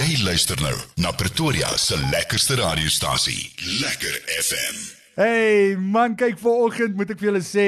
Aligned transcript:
Jy 0.00 0.22
luister 0.24 0.56
nou 0.64 0.76
na 1.04 1.10
Pretoria 1.12 1.68
se 1.76 1.96
lekkerste 2.08 2.54
radiostasie, 2.56 3.50
Lekker 3.82 4.14
FM. 4.32 4.78
Hey 5.18 5.74
man, 5.76 6.14
kyk 6.16 6.38
vanoggend 6.40 6.96
moet 6.96 7.12
ek 7.12 7.20
vir 7.20 7.28
julle 7.28 7.42
sê, 7.44 7.66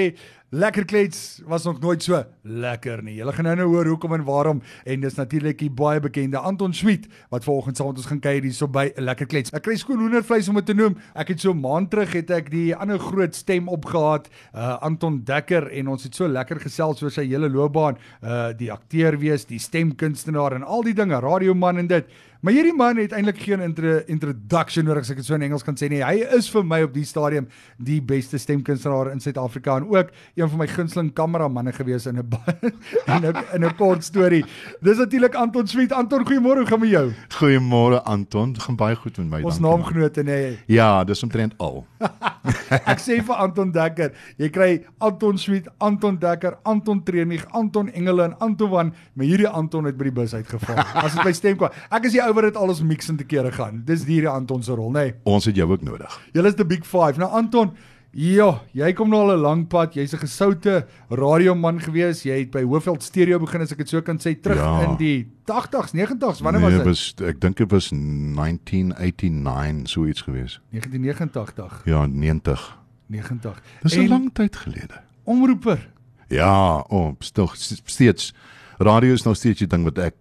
lekker 0.52 0.84
klets 0.84 1.40
was 1.48 1.64
nog 1.64 1.80
nooit 1.80 2.02
so 2.04 2.18
lekker 2.42 3.00
nie. 3.02 3.14
Julle 3.16 3.32
gaan 3.32 3.46
nou 3.48 3.54
nou 3.56 3.68
hoor 3.72 3.88
hoekom 3.88 4.12
en 4.18 4.24
waarom 4.26 4.58
en 4.84 5.00
dis 5.00 5.14
natuurlik 5.16 5.58
die 5.62 5.70
baie 5.72 6.00
bekende 6.00 6.38
Anton 6.38 6.74
Schmidt 6.76 7.06
wat 7.32 7.46
vanoggend 7.46 7.78
saam 7.80 7.88
met 7.88 8.02
ons 8.02 8.08
gaan 8.10 8.20
kuier 8.20 8.44
hierso 8.44 8.68
by 8.68 8.90
lekker 9.00 9.30
klets. 9.32 9.52
Ek 9.56 9.64
kry 9.64 9.78
skoon 9.80 10.02
hoendervleis 10.04 10.50
om 10.52 10.60
dit 10.60 10.68
te 10.68 10.76
noem. 10.76 10.98
Ek 11.16 11.32
het 11.32 11.40
so 11.40 11.56
maand 11.56 11.88
terug 11.94 12.12
het 12.18 12.32
ek 12.36 12.50
die 12.52 12.66
ander 12.76 13.00
groot 13.00 13.36
stem 13.36 13.70
opgehaat, 13.72 14.28
uh 14.52 14.76
Anton 14.84 15.22
Dekker 15.24 15.70
en 15.72 15.88
ons 15.94 16.04
het 16.04 16.16
so 16.16 16.28
lekker 16.28 16.60
gesels 16.60 17.00
oor 17.02 17.14
sy 17.14 17.24
hele 17.30 17.48
loopbaan, 17.48 17.96
uh 18.20 18.50
die 18.58 18.68
akteur 18.72 19.16
wees, 19.22 19.48
die 19.48 19.60
stemkunstenaar 19.62 20.58
en 20.58 20.68
al 20.68 20.84
die 20.84 20.96
dinge, 20.96 21.20
radioman 21.22 21.80
en 21.80 21.88
dit. 21.88 22.12
Maar 22.42 22.56
hierdie 22.56 22.74
man 22.74 22.98
het 22.98 23.12
eintlik 23.14 23.38
geen 23.38 23.60
intro, 23.62 24.00
introduction 24.10 24.82
nodig 24.88 25.04
as 25.04 25.12
ek 25.12 25.20
dit 25.20 25.26
so 25.28 25.36
in 25.36 25.44
Engels 25.46 25.62
kan 25.62 25.76
sê 25.78 25.86
nie. 25.86 26.00
Hy 26.02 26.24
is 26.34 26.48
vir 26.50 26.64
my 26.66 26.80
op 26.82 26.90
die 26.90 27.04
stadium 27.06 27.44
die 27.78 28.00
beste 28.02 28.40
stemkunstenaar 28.42 29.12
in 29.12 29.20
Suid-Afrika 29.22 29.76
en 29.78 29.86
ook 29.86 30.10
een 30.34 30.50
van 30.50 30.58
my 30.58 30.66
gunsteling 30.66 31.12
kameramanne 31.14 31.70
gewees 31.76 32.08
in 32.10 32.18
'n 32.18 32.26
in 33.14 33.28
'n 33.30 33.44
in 33.54 33.64
'n 33.64 33.76
kort 33.78 34.02
storie. 34.02 34.42
Dis 34.82 34.98
natuurlik 34.98 35.38
Anton 35.38 35.68
Sweet. 35.70 35.92
Anton, 35.92 36.26
goeiemôre, 36.26 36.58
hoe 36.58 36.66
gaan 36.66 36.80
met 36.80 36.90
jou? 36.90 37.12
Goeiemôre 37.38 38.02
Anton, 38.02 38.58
gaan 38.58 38.76
baie 38.76 38.96
goed 38.96 39.18
met 39.18 39.26
my. 39.30 39.42
Ons 39.42 39.60
dankie, 39.60 39.70
naamgenote 39.70 40.22
nê. 40.22 40.40
Nee. 40.42 40.58
Ja, 40.66 41.04
dis 41.04 41.22
omtrent 41.22 41.54
al. 41.58 41.86
Ek 42.90 42.98
sê 42.98 43.22
vir 43.22 43.36
Anton 43.36 43.70
Dekker, 43.70 44.10
jy 44.36 44.50
kry 44.50 44.84
Anton 44.98 45.38
Sweet, 45.38 45.68
Anton 45.78 46.18
Dekker, 46.18 46.58
Anton 46.64 47.04
Treunig, 47.04 47.46
Anton 47.52 47.88
Engele 47.92 48.24
en 48.24 48.38
Anton 48.38 48.70
van, 48.70 48.92
maar 49.14 49.26
hierdie 49.26 49.48
Anton 49.48 49.84
het 49.84 49.96
by 49.96 50.10
die 50.10 50.16
bus 50.18 50.34
uitgeval. 50.34 50.82
As 50.94 51.14
dit 51.14 51.22
by 51.22 51.32
stem 51.32 51.56
kwam. 51.56 51.70
Ek 51.90 52.10
is 52.10 52.16
die 52.16 52.22
ou 52.22 52.31
wat 52.34 52.44
dit 52.44 52.56
alles 52.56 52.82
mix 52.82 53.08
en 53.08 53.16
te 53.16 53.24
kere 53.24 53.52
gaan. 53.52 53.82
Dis 53.84 54.04
hierdie 54.04 54.28
Anton 54.28 54.62
se 54.62 54.72
rol, 54.74 54.90
nê. 54.90 55.00
Nee. 55.02 55.14
Ons 55.24 55.44
het 55.44 55.56
jou 55.56 55.70
ook 55.70 55.82
nodig. 55.82 56.20
Julle 56.32 56.48
is 56.48 56.54
the 56.54 56.64
big 56.64 56.86
5. 56.86 57.16
Nou 57.18 57.30
Anton, 57.30 57.72
ja, 58.12 58.60
jy 58.72 58.92
kom 58.92 59.08
nou 59.08 59.22
al 59.22 59.36
'n 59.36 59.40
lang 59.40 59.68
pad. 59.68 59.94
Jy's 59.94 60.12
'n 60.14 60.18
gesoute 60.18 60.86
radioman 61.10 61.80
gewees. 61.80 62.22
Jy 62.22 62.38
het 62.38 62.50
by 62.50 62.62
Hoofveld 62.62 63.02
Stereo 63.02 63.38
begin 63.38 63.60
as 63.60 63.72
ek 63.72 63.78
dit 63.78 63.88
so 63.88 64.00
kan 64.02 64.18
sê, 64.18 64.34
terug 64.40 64.58
Ja. 64.58 64.82
in 64.90 64.96
die 64.96 65.26
80s, 65.46 65.92
90s. 65.92 66.40
Wanneer 66.40 66.60
nee, 66.60 66.70
was 66.70 67.14
dit? 67.14 67.20
was 67.20 67.28
ek 67.28 67.40
dink 67.40 67.56
dit 67.56 67.70
was 67.70 67.90
1989 67.90 69.88
so 69.88 70.06
iets 70.06 70.20
gewees. 70.20 70.60
1989, 70.70 71.82
Ja, 71.84 72.06
90. 72.06 72.78
90. 73.06 73.62
Dis 73.82 73.94
'n 73.96 74.08
lang 74.08 74.30
tyd 74.32 74.56
gelede. 74.56 75.00
omroeper. 75.24 75.90
Ja, 76.28 76.78
oh, 76.88 77.14
stig 77.18 77.56
steeds 77.84 78.34
radio 78.78 79.12
is 79.12 79.22
nog 79.22 79.36
steeds 79.36 79.58
die 79.58 79.66
ding 79.68 79.84
wat 79.84 79.98
ek 79.98 80.14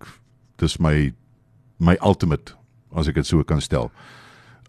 dis 0.56 0.78
my 0.78 1.14
my 1.82 1.98
ultimate 2.06 2.56
as 2.96 3.10
ek 3.10 3.18
dit 3.22 3.28
so 3.28 3.44
kan 3.48 3.62
stel. 3.62 3.92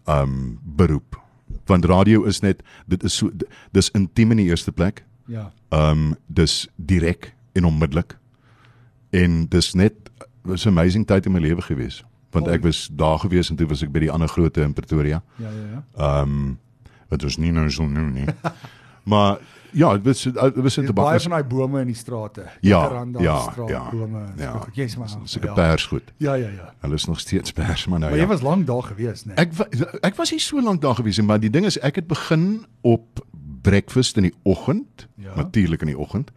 Um 0.09 0.59
beroep. 0.63 1.19
Want 1.69 1.85
radio 1.85 2.23
is 2.29 2.41
net 2.41 2.63
dit 2.89 3.03
is 3.03 3.15
so 3.21 3.31
dis 3.71 3.91
intiem 3.93 4.33
in 4.35 4.43
die 4.43 4.49
eerste 4.49 4.71
plek. 4.71 5.03
Ja. 5.31 5.51
Um, 5.69 6.15
dis 6.27 6.67
direk 6.75 7.33
en 7.53 7.65
onmiddellik. 7.69 8.17
En 9.09 9.45
dis 9.47 9.73
net 9.73 9.93
was 10.43 10.65
'n 10.65 10.69
amazing 10.69 11.07
tyd 11.07 11.25
in 11.25 11.31
my 11.31 11.39
lewe 11.39 11.61
gewees. 11.61 12.03
Want 12.31 12.47
ek 12.47 12.61
was 12.61 12.89
daar 12.91 13.19
gewees 13.19 13.49
en 13.49 13.55
toe 13.55 13.67
was 13.67 13.81
ek 13.81 13.91
by 13.91 13.99
die 13.99 14.11
ander 14.11 14.27
grootte 14.27 14.61
in 14.61 14.73
Pretoria. 14.73 15.23
Ja, 15.35 15.49
ja, 15.49 15.65
ja. 15.71 15.83
Ehm 15.95 16.29
um, 16.29 16.59
wat 17.09 17.23
ons 17.23 17.37
nie 17.37 17.51
nou 17.51 17.69
so 17.71 17.85
noem 17.85 18.11
nie. 18.13 18.25
maar 19.03 19.37
ja, 19.71 19.93
dit 19.97 20.03
was 20.05 20.21
dit 20.23 20.35
was 20.35 20.75
Dis 20.75 20.75
net 20.77 20.93
baie 20.93 21.19
van 21.19 21.31
daai 21.31 21.43
bome 21.43 21.79
in 21.81 21.87
die 21.87 21.95
strate. 21.95 22.41
Ja, 22.61 22.79
Jacaranda 22.81 23.21
ja, 23.21 23.39
straat, 23.39 23.69
ja, 23.69 23.89
bome. 23.91 24.21
ja. 24.37 24.67
Jy's 24.73 24.95
maar. 24.97 25.09
sulke 25.23 25.47
ja. 25.47 25.53
pers 25.53 25.85
goed. 25.85 26.13
Ja, 26.17 26.33
ja, 26.33 26.47
ja. 26.47 26.73
Hulle 26.79 26.93
is 26.93 27.05
nog 27.05 27.19
steeds 27.19 27.51
pers 27.51 27.87
maar 27.87 27.99
nou 27.99 28.11
Maar 28.11 28.19
jy 28.19 28.25
ja. 28.25 28.29
was 28.31 28.41
lank 28.41 28.67
daar 28.67 28.83
gewees, 28.83 29.23
né? 29.25 29.33
Ek 29.35 29.53
wa- 29.53 29.67
ek 30.01 30.15
was 30.15 30.31
nie 30.31 30.39
so 30.39 30.61
lank 30.61 30.81
daar 30.81 30.95
gewees 30.95 31.17
nie, 31.17 31.25
maar 31.25 31.39
die 31.39 31.49
ding 31.49 31.65
is 31.65 31.79
ek 31.79 31.95
het 31.95 32.07
begin 32.07 32.65
op 32.81 33.25
breakfast 33.61 34.17
in 34.17 34.23
die 34.23 34.33
oggend, 34.43 35.07
Ja. 35.15 35.35
natuurlik 35.35 35.81
in 35.81 35.87
die 35.87 35.97
oggend. 35.97 36.31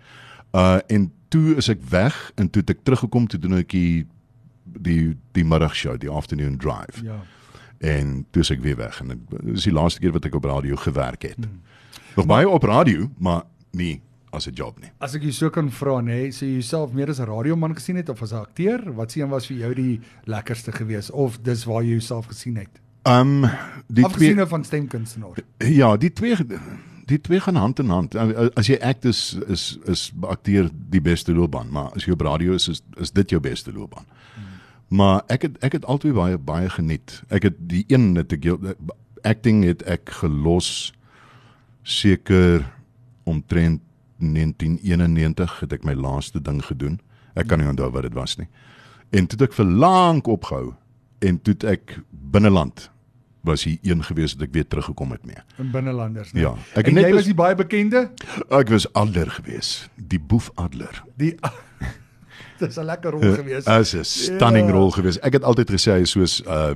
Uh 0.55 0.79
en 0.87 1.13
toe 1.29 1.55
is 1.57 1.69
ek 1.69 1.81
weg 1.91 2.33
en 2.35 2.51
toe 2.51 2.61
het 2.61 2.71
ek 2.71 2.85
teruggekom 2.85 3.27
toe 3.27 3.39
doen 3.41 3.59
ek 3.59 3.69
die 3.71 4.07
die 4.65 5.17
die 5.33 5.45
middagshow, 5.45 5.99
die 6.01 6.11
afternoon 6.11 6.57
drive. 6.57 7.03
Ja. 7.05 7.21
En 7.79 8.27
toe 8.31 8.43
is 8.43 8.51
ek 8.51 8.61
weer 8.61 8.77
weg 8.77 9.01
en 9.01 9.09
dit 9.09 9.57
is 9.57 9.63
die 9.65 9.73
laaste 9.73 10.01
keer 10.01 10.13
wat 10.13 10.25
ek 10.25 10.35
op 10.35 10.45
radio 10.45 10.77
gewerk 10.77 11.23
het. 11.23 11.37
Hmm. 11.37 11.61
Nog 12.17 12.27
baie 12.27 12.49
op 12.49 12.63
radio, 12.63 13.11
maar 13.19 13.43
nie 13.71 14.01
as 14.31 14.47
'n 14.47 14.53
job 14.55 14.81
nie. 14.81 14.91
As 14.99 15.15
ek 15.15 15.23
jou 15.23 15.33
so 15.33 15.51
kan 15.51 15.71
vra, 15.71 16.01
nê, 16.01 16.29
sê 16.33 16.47
jy 16.47 16.53
jouself 16.53 16.93
meer 16.93 17.09
as 17.09 17.21
'n 17.21 17.25
radioman 17.25 17.75
gesien 17.75 17.97
het 17.97 18.09
of 18.09 18.23
as 18.23 18.33
'n 18.33 18.37
akteur? 18.37 18.95
Wat 18.95 19.13
sien 19.13 19.29
was 19.29 19.47
vir 19.47 19.57
jou 19.57 19.75
die 19.75 20.01
lekkerste 20.25 20.73
gewees 20.73 21.11
of 21.11 21.39
dis 21.43 21.65
waar 21.65 21.83
jy 21.83 21.91
jouself 21.91 22.27
gesien 22.27 22.57
het? 22.57 22.81
Um 23.03 23.41
die 23.89 24.05
Afgesien 24.05 24.35
twee 24.35 24.47
van 24.47 24.65
stemkunstenaar. 24.65 25.37
ja, 25.59 25.97
die 25.97 26.13
twee 26.13 26.37
die 27.05 27.21
twee 27.21 27.41
gaan 27.41 27.55
hand 27.55 27.79
in 27.79 27.89
hand. 27.89 28.15
As 28.55 28.67
jy 28.67 28.79
act 28.81 29.05
is 29.05 29.39
is 29.49 29.79
is 29.85 30.13
akteur 30.21 30.71
die 30.91 31.01
beste 31.01 31.35
loopbaan, 31.35 31.71
maar 31.71 31.91
as 31.95 32.05
jy 32.05 32.13
op 32.13 32.21
radio 32.21 32.53
is 32.53 32.69
is, 32.69 32.83
is 32.97 33.11
dit 33.11 33.31
jou 33.31 33.41
beste 33.41 33.73
loopbaan. 33.73 34.05
Maar 34.89 35.23
ek 35.27 35.43
het 35.43 35.59
ek 35.59 35.73
het 35.73 35.85
altyd 35.85 36.15
baie 36.15 36.39
baie 36.39 36.71
geniet. 36.71 37.23
Ek 37.29 37.43
het 37.43 37.55
die 37.59 37.85
een 37.89 38.15
het 38.17 38.33
ek 38.33 38.47
acting 39.23 39.65
het 39.65 39.83
ek 39.83 40.11
gelos 40.11 40.93
seker 41.87 42.65
omtrent 43.27 43.81
1991 44.19 45.61
het 45.63 45.73
ek 45.77 45.85
my 45.87 45.95
laaste 45.95 46.41
ding 46.43 46.59
gedoen. 46.65 46.99
Ek 47.37 47.47
kan 47.51 47.61
nie 47.61 47.69
onthou 47.69 47.91
wat 47.95 48.07
dit 48.09 48.17
was 48.17 48.37
nie. 48.41 48.49
En 49.15 49.27
toe 49.29 49.39
het 49.39 49.51
ek 49.51 49.57
vir 49.59 49.69
lank 49.71 50.27
opgehou 50.33 50.73
en 51.25 51.39
toe 51.43 51.55
het 51.55 51.67
ek 51.77 51.99
binneland 52.11 52.89
was 53.47 53.63
hy 53.69 53.77
een 53.87 54.03
gewees 54.03 54.35
dat 54.35 54.49
ek 54.49 54.55
weer 54.57 54.67
teruggekom 54.67 55.13
het 55.15 55.23
mee. 55.29 55.39
in 55.63 55.71
binnelanders, 55.71 56.33
né? 56.35 56.41
Ja, 56.43 56.55
ek 56.75 56.89
en 56.91 56.95
net 56.99 57.07
jy 57.07 57.13
was 57.15 57.29
die 57.31 57.35
baie 57.39 57.55
bekende? 57.55 58.09
Ek 58.51 58.73
was 58.75 58.89
adler 58.99 59.31
gewees, 59.31 59.87
die 59.95 60.19
boefadler. 60.19 61.03
Die 61.17 61.37
Dis 62.59 62.79
'n 62.81 62.85
lekker 62.89 63.13
rol 63.13 63.35
gewees. 63.37 63.67
As 63.69 63.95
'n 63.95 64.03
stunning 64.05 64.67
Ja. 64.67 64.73
rol 64.73 64.91
gewees. 64.91 65.19
Ek 65.23 65.33
het 65.35 65.45
altyd 65.45 65.71
gesê 65.71 65.93
hy 65.93 66.03
is 66.03 66.11
soos 66.11 66.41
uh 66.47 66.75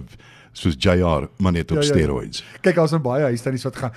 soos 0.52 0.74
JR, 0.78 1.28
maar 1.38 1.52
net 1.52 1.70
op 1.70 1.76
Ja, 1.76 1.82
ja, 1.82 1.88
ja. 1.88 1.94
steroids. 1.94 2.44
Kyk, 2.60 2.74
daar's 2.74 2.92
'n 2.92 3.02
baie 3.02 3.22
huistannies 3.22 3.62
wat 3.62 3.76
gaan. 3.76 3.92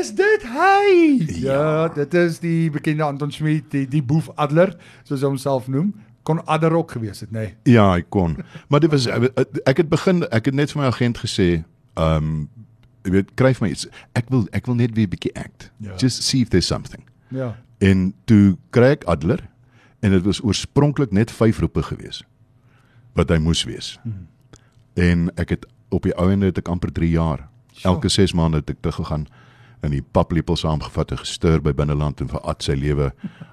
Is 0.00 0.14
dit 0.14 0.42
hy? 0.42 1.24
Ja, 1.28 1.52
Ja. 1.52 1.88
dit 1.88 2.14
is 2.14 2.38
die 2.38 2.70
bekende 2.70 3.02
Anton 3.02 3.30
Schmidt, 3.32 3.70
die 3.70 3.88
die 3.88 4.02
boef 4.02 4.28
Adler, 4.34 4.76
soos 5.02 5.20
hy 5.20 5.26
homself 5.26 5.68
noem. 5.68 5.94
Kon 6.22 6.44
Adder 6.46 6.72
ook 6.72 6.90
gewees 6.90 7.20
het, 7.20 7.30
nê? 7.30 7.38
Nee. 7.38 7.54
Ja, 7.62 7.92
hy 7.92 8.02
kon. 8.08 8.36
Maar 8.68 8.80
dit 8.80 8.90
was 8.90 9.06
ek 9.64 9.76
het 9.76 9.88
begin 9.88 10.22
ek 10.30 10.44
het 10.44 10.54
net 10.54 10.72
vir 10.72 10.80
my 10.82 10.86
agent 10.88 11.18
gesê, 11.18 11.64
um 11.96 12.48
jy 13.04 13.10
weet, 13.10 13.34
kry 13.34 13.52
vir 13.54 13.66
my 13.66 13.70
iets. 13.72 13.86
Ek 14.14 14.24
wil 14.30 14.46
ek 14.52 14.66
wil 14.66 14.74
net 14.74 14.94
weer 14.94 15.06
'n 15.06 15.10
bietjie 15.10 15.34
act. 15.36 15.70
Ja. 15.80 15.94
Just 15.96 16.22
see 16.22 16.40
if 16.40 16.48
there's 16.48 16.66
something. 16.66 17.02
Ja. 17.28 17.56
En 17.78 18.14
toe 18.24 18.56
kry 18.70 18.90
ek 18.90 19.04
Adler 19.04 19.40
en 20.00 20.10
dit 20.10 20.22
was 20.24 20.40
oorspronklik 20.42 21.10
net 21.12 21.30
5 21.30 21.58
roepe 21.58 21.82
gewees 21.82 22.22
wat 23.14 23.28
hy 23.28 23.36
moes 23.38 23.64
wees. 23.64 23.98
Hmm. 24.02 24.26
En 24.94 25.30
ek 25.36 25.48
het 25.48 25.66
op 25.94 26.02
die 26.02 26.14
ou 26.18 26.30
ende 26.32 26.46
het 26.50 26.58
ek 26.58 26.68
amper 26.72 26.92
3 26.92 27.10
jaar. 27.10 27.48
Elke 27.82 28.08
6 28.08 28.32
maande 28.34 28.56
het 28.62 28.70
ek 28.70 28.80
te 28.82 28.92
gegaan 28.92 29.26
in 29.84 29.90
die 29.90 30.02
paplepel 30.02 30.56
saamgevat 30.56 31.10
en 31.12 31.18
gestuur 31.20 31.60
by 31.62 31.72
binneland 31.76 32.20
en 32.20 32.28
vir 32.28 32.40
Ad 32.48 32.62
sy 32.64 32.72
lewe 32.78 33.12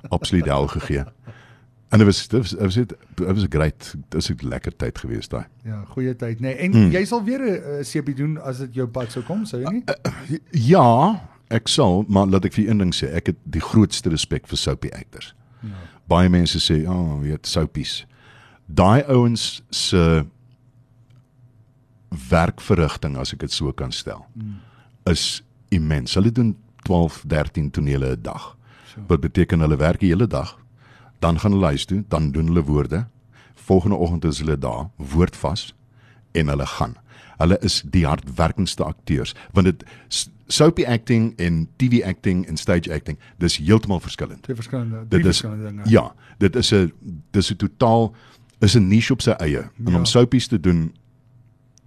absoluut 0.10 0.46
hel 0.48 0.68
gegee. 0.72 1.04
En 1.92 2.00
dit 2.00 2.08
was 2.08 2.22
dit 2.28 2.54
was 2.60 2.76
dit 2.76 2.94
was 3.20 3.44
'n 3.44 3.50
great 3.52 3.96
dit 4.10 4.14
was 4.14 4.30
'n 4.32 4.48
lekker 4.48 4.76
tyd 4.78 4.98
gewees 4.98 5.28
daai. 5.28 5.46
Ja, 5.66 5.84
goeie 5.88 6.16
tyd, 6.16 6.40
nê. 6.40 6.42
Nee. 6.42 6.56
En 6.56 6.72
Hmm. 6.74 6.92
jy 6.92 7.06
sal 7.06 7.24
weer 7.24 7.40
'n 7.42 7.80
uh, 7.80 7.84
CP 7.84 8.16
doen 8.18 8.38
as 8.42 8.58
dit 8.58 8.74
jou 8.74 8.88
pad 8.88 9.12
sou 9.12 9.24
kom, 9.26 9.46
sou 9.46 9.62
jy 9.62 9.70
nie? 9.72 9.84
Ja, 10.52 11.22
ek 11.50 11.68
sal, 11.68 12.06
maar 12.08 12.28
laat 12.28 12.46
ek 12.46 12.54
vir 12.54 12.70
een 12.70 12.78
ding 12.78 12.94
sê, 12.96 13.12
ek 13.14 13.26
het 13.26 13.36
die 13.44 13.62
grootste 13.62 14.10
respek 14.10 14.48
vir 14.48 14.58
soapie 14.58 14.94
actors. 14.96 15.36
Ja. 15.62 15.70
Baie 16.08 16.30
mense 16.30 16.60
sê, 16.60 16.88
"O, 16.88 16.92
oh, 16.92 17.22
weet 17.22 17.48
soapies." 17.48 18.06
Daai 18.68 19.04
ouens 19.04 19.62
se 19.70 20.26
werkverrigting, 22.32 23.18
as 23.22 23.34
ek 23.36 23.40
dit 23.46 23.52
so 23.54 23.72
kan 23.74 23.92
stel, 23.92 24.26
Hmm. 24.34 24.60
is 25.12 25.44
immens. 25.70 26.14
Hulle 26.18 26.32
doen 26.32 26.56
12, 26.84 27.24
13 27.28 27.72
tonele 27.72 28.16
'n 28.16 28.22
dag. 28.22 28.58
So. 28.88 29.00
Wat 29.08 29.20
beteken 29.22 29.60
hulle 29.60 29.78
werk 29.78 30.00
die 30.00 30.10
hele 30.10 30.28
dag. 30.28 30.58
Dan 31.20 31.40
gaan 31.40 31.52
hulle 31.52 31.66
huis 31.66 31.86
toe, 31.86 32.04
dan 32.08 32.32
doen 32.32 32.46
hulle 32.48 32.64
woorde. 32.64 33.08
Volgende 33.56 33.96
oggend 33.96 34.26
is 34.26 34.40
hulle 34.40 34.58
daar, 34.58 34.90
woord 34.98 35.36
vas 35.36 35.74
en 36.32 36.48
hulle 36.48 36.66
gaan. 36.66 36.96
Hulle 37.38 37.58
is 37.62 37.84
die 37.90 38.06
hardwerkendste 38.06 38.84
akteurs 38.84 39.34
want 39.54 39.66
dit 39.66 39.84
s- 40.08 40.30
soapie 40.48 40.88
acting 40.88 41.34
en 41.40 41.68
TV 41.78 42.04
acting 42.06 42.46
en 42.48 42.58
stage 42.58 42.94
acting, 42.94 43.18
dis 43.38 43.58
heeltemal 43.58 44.00
verskillend. 44.00 44.44
Twee 44.44 44.56
verskillende, 44.56 45.06
Dit 45.10 45.20
is 45.20 45.26
verskillende 45.26 45.66
dinge. 45.68 45.90
ja, 45.90 46.14
dit 46.38 46.56
is 46.56 46.72
'n 46.74 46.92
dis 47.32 47.52
'n 47.52 47.56
totaal 47.56 48.14
is 48.60 48.76
'n 48.76 48.88
niche 48.88 49.14
op 49.14 49.22
sy 49.22 49.30
eie. 49.32 49.60
En 49.86 49.92
Ja. 49.92 49.98
om 49.98 50.06
soapies 50.06 50.48
te 50.48 50.60
doen 50.60 50.94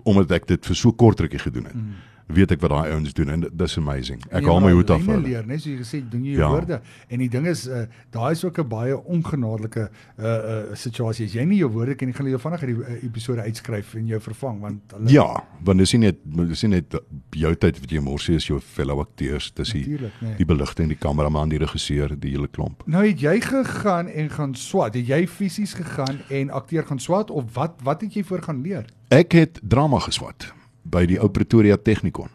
omdat 0.05 0.31
ek 0.39 0.49
dit 0.53 0.67
vir 0.69 0.79
so 0.79 0.93
kort 0.93 1.21
rukkie 1.21 1.43
gedoen 1.43 1.71
het. 1.71 1.79
Mm. 1.79 2.03
Weet 2.27 2.51
ek 2.53 2.61
wat 2.61 2.71
daai 2.71 2.93
ouens 2.93 3.13
doen 3.13 3.29
en 3.29 3.41
dit 3.41 3.61
is 3.61 3.77
amazing. 3.79 4.23
Ek 4.31 4.41
Jy 4.43 4.49
haal 4.49 4.61
my 4.61 4.67
daai 4.71 4.75
hoed 4.75 4.91
af 4.91 5.07
hulle. 5.07 5.21
leer, 5.29 5.47
net 5.47 5.61
soos 5.61 5.73
jy 5.73 5.79
gesê, 5.83 6.09
doen 6.11 6.25
jy 6.25 6.31
jou 6.33 6.41
Ja. 6.41 6.49
woorde. 6.51 6.81
En 7.09 7.19
die 7.19 7.29
ding 7.29 7.47
is 7.47 7.67
uh 7.69 7.85
daai 8.11 8.33
is 8.33 8.45
ook 8.45 8.59
'n 8.59 8.69
baie 8.69 8.97
ongenadelike 9.05 9.91
uh 10.19 10.25
uh 10.25 10.75
situasie. 10.75 11.27
As 11.27 11.33
jy 11.35 11.45
nie 11.45 11.59
jou 11.59 11.71
woorde 11.71 11.95
ken 11.95 12.13
gaan 12.13 12.27
hulle 12.27 12.39
jou 12.39 12.41
vinnig 12.41 12.63
uit 12.63 12.75
die 12.77 12.95
uh, 12.97 13.05
episode 13.05 13.41
uitskryf 13.43 13.95
en 13.95 14.07
jou 14.07 14.21
vervang 14.21 14.61
want 14.61 14.81
hulle 14.97 15.11
Ja, 15.11 15.45
want 15.65 15.79
dis 15.79 15.93
nie 15.93 16.01
net 16.01 16.17
dis 16.25 16.63
nie 16.63 16.71
net 16.71 16.95
jou 17.31 17.55
tyd 17.55 17.81
wat 17.81 17.91
jy 17.91 18.01
mors 18.01 18.29
is 18.29 18.47
jou 18.47 18.61
fellow 18.61 19.01
akteurs, 19.01 19.53
dis 19.55 19.73
die 19.73 19.81
Natuurlijk, 19.85 20.13
nee. 20.21 20.35
die 20.37 20.45
beligting, 20.47 20.89
die 20.89 20.97
kameraman, 20.99 21.49
die 21.49 21.59
regisseur, 21.59 22.19
die 22.19 22.31
hele 22.31 22.49
klomp. 22.49 22.83
Nou 22.87 23.07
het 23.07 23.21
jy 23.21 23.41
gegaan 23.41 24.09
en 24.09 24.31
gaan 24.31 24.55
swat. 24.55 24.95
Het 24.95 25.07
jy 25.07 25.27
fisies 25.27 25.75
gegaan 25.75 26.19
en 26.31 26.51
akteer 26.51 26.83
gaan 26.87 26.99
swat 26.99 27.31
of 27.31 27.45
wat 27.55 27.75
wat 27.83 28.01
het 28.01 28.15
jy 28.15 28.25
voor 28.25 28.43
gaan 28.43 28.63
leer? 28.63 28.85
Ek 29.11 29.33
het 29.33 29.61
drama 29.63 29.99
geswat 29.99 30.53
by 30.95 31.03
die 31.11 31.19
ou 31.21 31.29
Pretoria 31.29 31.77
Technikon. 31.77 32.31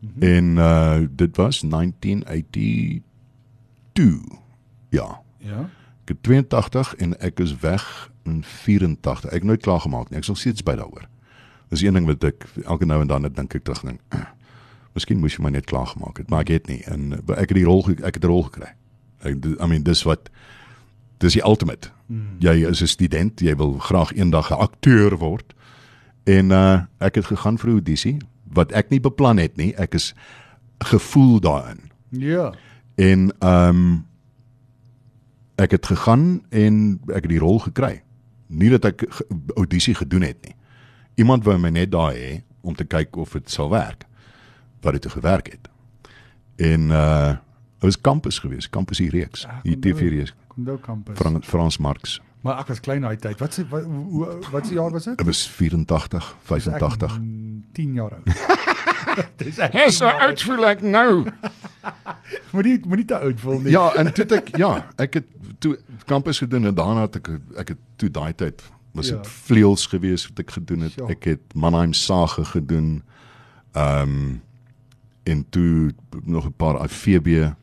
Mm 0.00 0.12
-hmm. 0.14 0.22
En 0.22 0.44
uh 0.56 1.06
dit 1.10 1.36
was 1.36 1.60
1982. 1.60 3.02
Ja. 4.88 5.20
Ja. 5.38 5.70
Ek 6.02 6.08
het 6.08 6.22
82 6.22 6.94
en 6.94 7.20
ek 7.20 7.38
is 7.40 7.56
weg 7.58 8.10
in 8.22 8.44
84. 8.44 9.30
Ek 9.30 9.32
het 9.32 9.44
nooit 9.44 9.62
klaar 9.62 9.80
gemaak 9.80 10.08
nie. 10.08 10.16
Ek 10.16 10.22
is 10.22 10.28
nog 10.28 10.38
steeds 10.38 10.62
by 10.62 10.74
daaroor. 10.74 11.08
Dis 11.68 11.82
een 11.82 11.94
ding 11.94 12.06
wat 12.06 12.24
ek 12.24 12.46
elke 12.64 12.84
nou 12.84 13.00
en 13.00 13.06
dan 13.06 13.22
net 13.22 13.36
dink 13.36 13.54
ek 13.54 13.64
terug 13.64 13.82
dink. 13.86 14.00
Miskien 14.96 15.20
moes 15.22 15.36
jy 15.36 15.42
maar 15.42 15.54
net 15.54 15.68
klaar 15.70 15.86
gemaak 15.86 16.18
het, 16.18 16.30
maar 16.30 16.40
ek 16.40 16.48
het 16.48 16.66
nie 16.66 16.82
en 16.90 17.12
uh, 17.14 17.36
ek 17.38 17.52
het 17.52 17.58
die 17.60 17.64
rol 17.64 17.84
ek 18.02 18.18
het 18.18 18.24
'n 18.24 18.26
rol 18.26 18.42
gekry. 18.42 18.72
Ek 19.22 19.44
I 19.46 19.66
mean 19.66 19.82
dis 19.86 20.02
wat 20.02 20.30
dis 21.18 21.32
die 21.32 21.44
ultimate. 21.44 21.92
Mm. 22.06 22.40
Jy 22.40 22.66
is 22.68 22.82
'n 22.82 22.86
student, 22.86 23.40
jy 23.40 23.54
wil 23.56 23.78
graag 23.78 24.12
eendag 24.12 24.50
'n 24.50 24.58
akteur 24.58 25.16
word. 25.16 25.54
En 26.30 26.50
uh 26.50 26.80
ek 26.98 27.14
het 27.14 27.26
gegaan 27.26 27.58
vir 27.58 27.68
'n 27.68 27.72
audisie 27.72 28.16
wat 28.52 28.72
ek 28.72 28.88
nie 28.88 29.00
beplan 29.00 29.38
het 29.38 29.56
nie. 29.56 29.74
Ek 29.74 29.94
is 29.94 30.14
gevoel 30.78 31.40
daarin. 31.40 31.90
Ja. 32.08 32.52
En 32.94 33.32
ehm 33.38 33.68
um, 33.68 34.06
ek 35.54 35.70
het 35.70 35.86
gegaan 35.86 36.44
en 36.48 37.00
ek 37.06 37.22
het 37.22 37.28
die 37.28 37.38
rol 37.38 37.58
gekry. 37.58 38.02
Nie 38.46 38.70
dat 38.70 38.84
ek 38.84 39.22
audisie 39.54 39.94
gedoen 39.94 40.22
het 40.22 40.36
nie. 40.44 40.54
Iemand 41.14 41.44
wou 41.44 41.58
my 41.58 41.68
net 41.68 41.90
daar 41.92 42.12
hê 42.12 42.42
om 42.60 42.74
te 42.74 42.84
kyk 42.84 43.16
of 43.16 43.32
dit 43.32 43.50
sal 43.50 43.70
werk. 43.70 44.06
Wat 44.80 44.92
dit 44.92 45.12
gewerk 45.12 45.50
het. 45.50 45.68
En 46.56 46.80
uh 46.90 47.36
dit 47.80 47.88
was 47.88 48.00
kampus 48.00 48.38
gewees, 48.38 48.70
kampus 48.70 48.98
hier 48.98 49.10
reeks. 49.10 49.46
Onthou. 49.46 49.80
TV 49.80 50.08
reeks 50.08 50.34
Kondo 50.54 50.76
kampus. 50.82 51.16
Frans 51.18 51.46
Frans 51.46 51.78
Marx. 51.78 52.20
Maar 52.40 52.58
ek 52.62 52.70
was 52.72 52.80
klein 52.80 53.04
daai 53.04 53.16
tyd. 53.20 53.38
Wat 53.38 53.54
se 53.54 53.66
wat 53.68 53.84
hoe 53.84 54.38
wat 54.50 54.66
se 54.66 54.74
jaar 54.74 54.90
was 54.90 55.04
dit? 55.04 55.16
Dit 55.20 55.26
was 55.28 55.42
84, 55.50 56.30
85. 56.48 57.18
10 57.72 57.92
jaar 57.94 58.14
oud. 58.16 58.24
Dis 59.42 59.58
ek. 59.60 59.72
Hey, 59.76 59.90
so 59.94 60.08
oud 60.08 60.42
voel 60.42 60.64
ek 60.72 60.80
nou. 60.82 61.26
Moenie 62.54 62.78
moenie 62.86 63.04
te 63.04 63.18
oud 63.18 63.40
voel 63.40 63.60
nie. 63.60 63.70
Ja, 63.74 63.90
en 64.00 64.10
toe 64.16 64.24
ek 64.38 64.50
ja, 64.58 64.72
ek 65.00 65.20
het 65.20 65.28
toe 65.62 65.76
kampus 66.08 66.40
gedoen 66.42 66.66
en 66.70 66.74
daarna 66.74 67.04
het 67.06 67.20
ek 67.20 67.28
ek 67.60 67.74
het 67.74 67.80
toe 68.00 68.10
daai 68.10 68.32
tyd 68.34 68.62
was 68.96 69.08
Ja. 69.12 69.16
dit 69.20 69.28
vleuels 69.46 69.84
gewees 69.86 70.24
wat 70.28 70.38
ek 70.42 70.50
gedoen 70.56 70.80
het. 70.88 70.94
Ja. 70.98 71.06
Ek 71.14 71.24
het 71.30 71.54
Mannheim 71.54 71.92
Sage 71.94 72.44
gedoen. 72.44 73.02
Ehm 73.72 74.02
um, 74.16 74.40
en 75.30 75.44
toe 75.52 75.92
nog 76.24 76.46
'n 76.48 76.56
paar 76.56 76.80
FB 76.88 77.26
ehm 77.28 77.54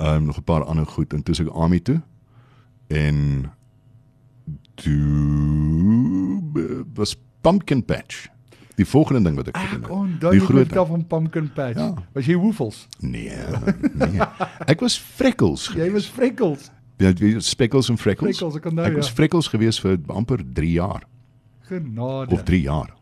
um, 0.00 0.24
nog 0.26 0.38
'n 0.40 0.42
paar 0.48 0.64
ander 0.64 0.86
goed 0.86 1.12
en 1.12 1.22
toe 1.22 1.34
is 1.34 1.40
ek 1.40 1.48
army 1.54 1.78
toe. 1.80 2.00
En 2.86 3.50
toe 4.74 6.50
eh, 6.54 6.62
was 6.94 7.16
Pumpkin 7.40 7.84
Patch. 7.84 8.26
Die 8.76 8.84
volgende 8.86 9.22
ding 9.22 9.36
wat 9.36 9.48
ek 9.48 9.56
gedoen 9.56 9.82
het. 9.82 9.90
onthou 9.90 10.30
Die 10.32 10.40
groot 10.40 10.68
groot 10.70 10.86
van 10.86 11.06
Pumpkin 11.06 11.52
Patch. 11.52 11.78
Ja. 11.80 11.94
Was 12.12 12.26
jy 12.28 12.36
woefels? 12.36 12.86
Nee, 13.00 13.30
nee. 13.96 14.20
Ek 14.66 14.80
was 14.84 14.98
freckles 14.98 15.66
Jy 15.68 15.72
geweest. 15.72 15.92
was 15.92 16.06
freckles. 16.12 16.70
Ja, 17.00 17.12
wie 17.12 17.40
speckles 17.40 17.88
en 17.92 17.98
freckles. 17.98 18.36
Freckles, 18.38 18.56
ek 18.56 18.68
onthou, 18.70 18.86
Ek 18.88 18.94
was 18.96 19.08
ja. 19.08 19.14
freckles 19.14 19.48
gewees 19.52 19.80
vir 19.80 19.98
amper 20.12 20.40
3 20.52 20.70
jaar 20.72 21.02
Genade. 21.68 22.32
of 22.32 22.42
3 22.48 22.60
jaar. 22.62 22.92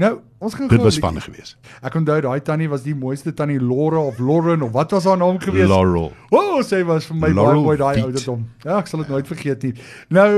Nou, 0.00 0.14
ons 0.40 0.54
gaan 0.56 0.68
Dit 0.70 0.80
was 0.80 0.96
spanning 0.96 1.24
geweest. 1.24 1.58
Ek 1.84 1.96
onthou 1.98 2.16
daai 2.24 2.40
tannie 2.44 2.70
was 2.72 2.86
die 2.86 2.94
mooiste 2.96 3.34
tannie 3.36 3.58
Laura 3.60 4.00
of 4.00 4.20
Lauren 4.22 4.64
of 4.64 4.72
wat 4.72 4.94
was 4.96 5.04
haar 5.04 5.18
naam 5.20 5.36
geweest? 5.42 5.68
Laurel. 5.68 6.08
O, 6.30 6.38
oh, 6.38 6.62
sy 6.64 6.80
was 6.88 7.08
vir 7.10 7.18
my 7.18 7.32
baie 7.36 7.58
mooi 7.58 7.76
daai 7.80 8.00
ouderdom. 8.06 8.46
Ja, 8.64 8.78
ek 8.78 8.88
sal 8.88 9.04
dit 9.04 9.12
nooit 9.12 9.28
vergeet 9.28 9.66
nie. 9.66 9.74
Nou, 10.16 10.30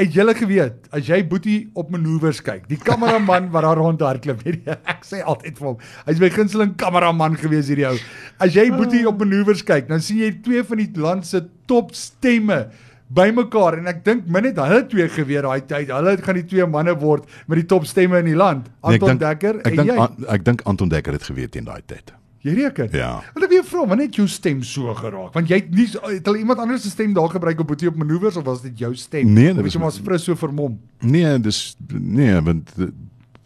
het 0.00 0.12
julle 0.14 0.34
geweet 0.36 0.90
as 0.96 1.08
jy 1.08 1.18
Boetie 1.28 1.58
op 1.80 1.88
manoeuvres 1.92 2.42
kyk, 2.44 2.66
die 2.68 2.78
kameraman 2.80 3.48
wat 3.54 3.64
daar 3.66 3.80
rondhardloop, 3.80 4.44
weet 4.44 4.68
jy, 4.68 4.76
ek 4.94 5.08
sê 5.08 5.22
altyd 5.24 5.56
vir 5.60 5.70
hom, 5.70 5.80
hy's 6.06 6.20
my 6.20 6.30
gunsteling 6.36 6.76
kameraman 6.80 7.40
gewees 7.40 7.72
hierdie 7.72 7.88
ou. 7.88 7.96
As 8.40 8.56
jy 8.56 8.68
Boetie 8.74 9.06
op 9.08 9.20
manoeuvres 9.20 9.64
kyk, 9.66 9.88
dan 9.88 10.04
sien 10.04 10.20
jy 10.26 10.34
twee 10.44 10.64
van 10.66 10.84
die 10.84 10.90
land 11.00 11.28
se 11.28 11.42
top 11.70 11.96
stemme 11.96 12.66
bymekaar 13.12 13.78
en 13.80 13.86
ek 13.90 14.04
dink 14.06 14.26
min 14.30 14.44
het 14.44 14.56
hulle 14.62 14.84
twee 14.86 15.08
geweet 15.08 15.42
daai 15.42 15.60
tyd. 15.66 15.88
Hulle 15.90 16.16
gaan 16.22 16.34
die 16.38 16.46
twee 16.46 16.66
manne 16.66 16.94
word 17.00 17.26
met 17.50 17.58
die 17.58 17.66
top 17.66 17.84
stemme 17.90 18.18
in 18.22 18.24
die 18.30 18.36
land. 18.38 18.68
Nee, 18.68 18.94
ek 18.96 19.02
Anton 19.02 19.08
dink- 19.08 19.20
Dekker 19.20 19.58
Ek 19.60 19.66
en 19.66 19.76
dink 19.76 19.90
jy. 19.90 19.96
An- 19.98 20.24
ek 20.36 20.44
dink 20.44 20.62
Anton 20.64 20.88
Dekker 20.88 21.12
het 21.18 21.22
geweet 21.22 21.56
in 21.56 21.64
daai 21.64 21.82
tyd. 21.86 22.12
Jy 22.42 22.54
reken? 22.56 22.88
Ja. 22.96 23.20
Want 23.34 23.44
ek 23.44 23.50
wil 23.50 23.58
jou 23.58 23.64
vra, 23.68 23.82
wanneer 23.86 24.06
het 24.06 24.14
jou 24.16 24.26
stem 24.28 24.62
so 24.64 24.94
geraak? 24.94 25.34
Want 25.34 25.48
jy 25.50 25.58
het 25.60 25.70
nie 25.76 25.84
het 25.86 26.24
hulle 26.26 26.38
iemand 26.38 26.58
anders 26.58 26.82
se 26.82 26.88
stem 26.90 27.12
daar 27.12 27.28
gebruik 27.28 27.60
op 27.60 27.66
Boetie 27.66 27.88
op 27.88 27.96
manoeuvres 28.00 28.36
of 28.36 28.44
was 28.44 28.62
dit 28.62 28.78
jou 28.78 28.94
stem? 28.96 29.32
Nee, 29.32 29.52
dit 29.54 29.62
was 29.62 29.76
maar 29.76 29.92
fris 29.92 30.24
so 30.24 30.34
vermom. 30.34 30.78
Nee, 31.00 31.38
dis 31.40 31.76
nee, 31.92 32.40
want 32.40 32.70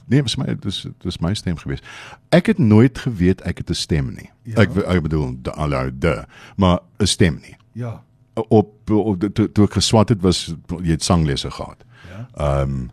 nee, 0.07 0.23
was 0.23 0.37
my 0.37 0.55
dis 0.61 0.87
dis 1.03 1.19
my 1.19 1.35
stem 1.35 1.57
geweest. 1.57 1.83
Ek 2.31 2.47
het 2.53 2.59
nooit 2.59 2.99
geweet 2.99 3.41
ek 3.43 3.59
het 3.65 3.71
'n 3.71 3.75
stem 3.75 4.15
nie. 4.15 4.31
Ja. 4.45 4.61
Ek 4.63 4.77
ek 4.77 5.03
bedoel 5.03 5.39
alou 5.55 5.91
de, 5.99 6.25
maar 6.57 6.79
'n 7.01 7.07
stem 7.07 7.41
nie. 7.43 7.57
Ja. 7.73 8.01
Op, 8.35 8.51
op 8.91 9.29
toe, 9.33 9.53
toe 9.53 9.65
ek 9.65 9.73
geswat 9.73 10.09
het 10.09 10.21
was 10.23 10.55
jy 10.83 10.91
het 10.91 11.03
sanglesse 11.05 11.51
gehad. 11.51 11.85
Ja. 12.11 12.29
Ehm 12.35 12.71
um, 12.71 12.91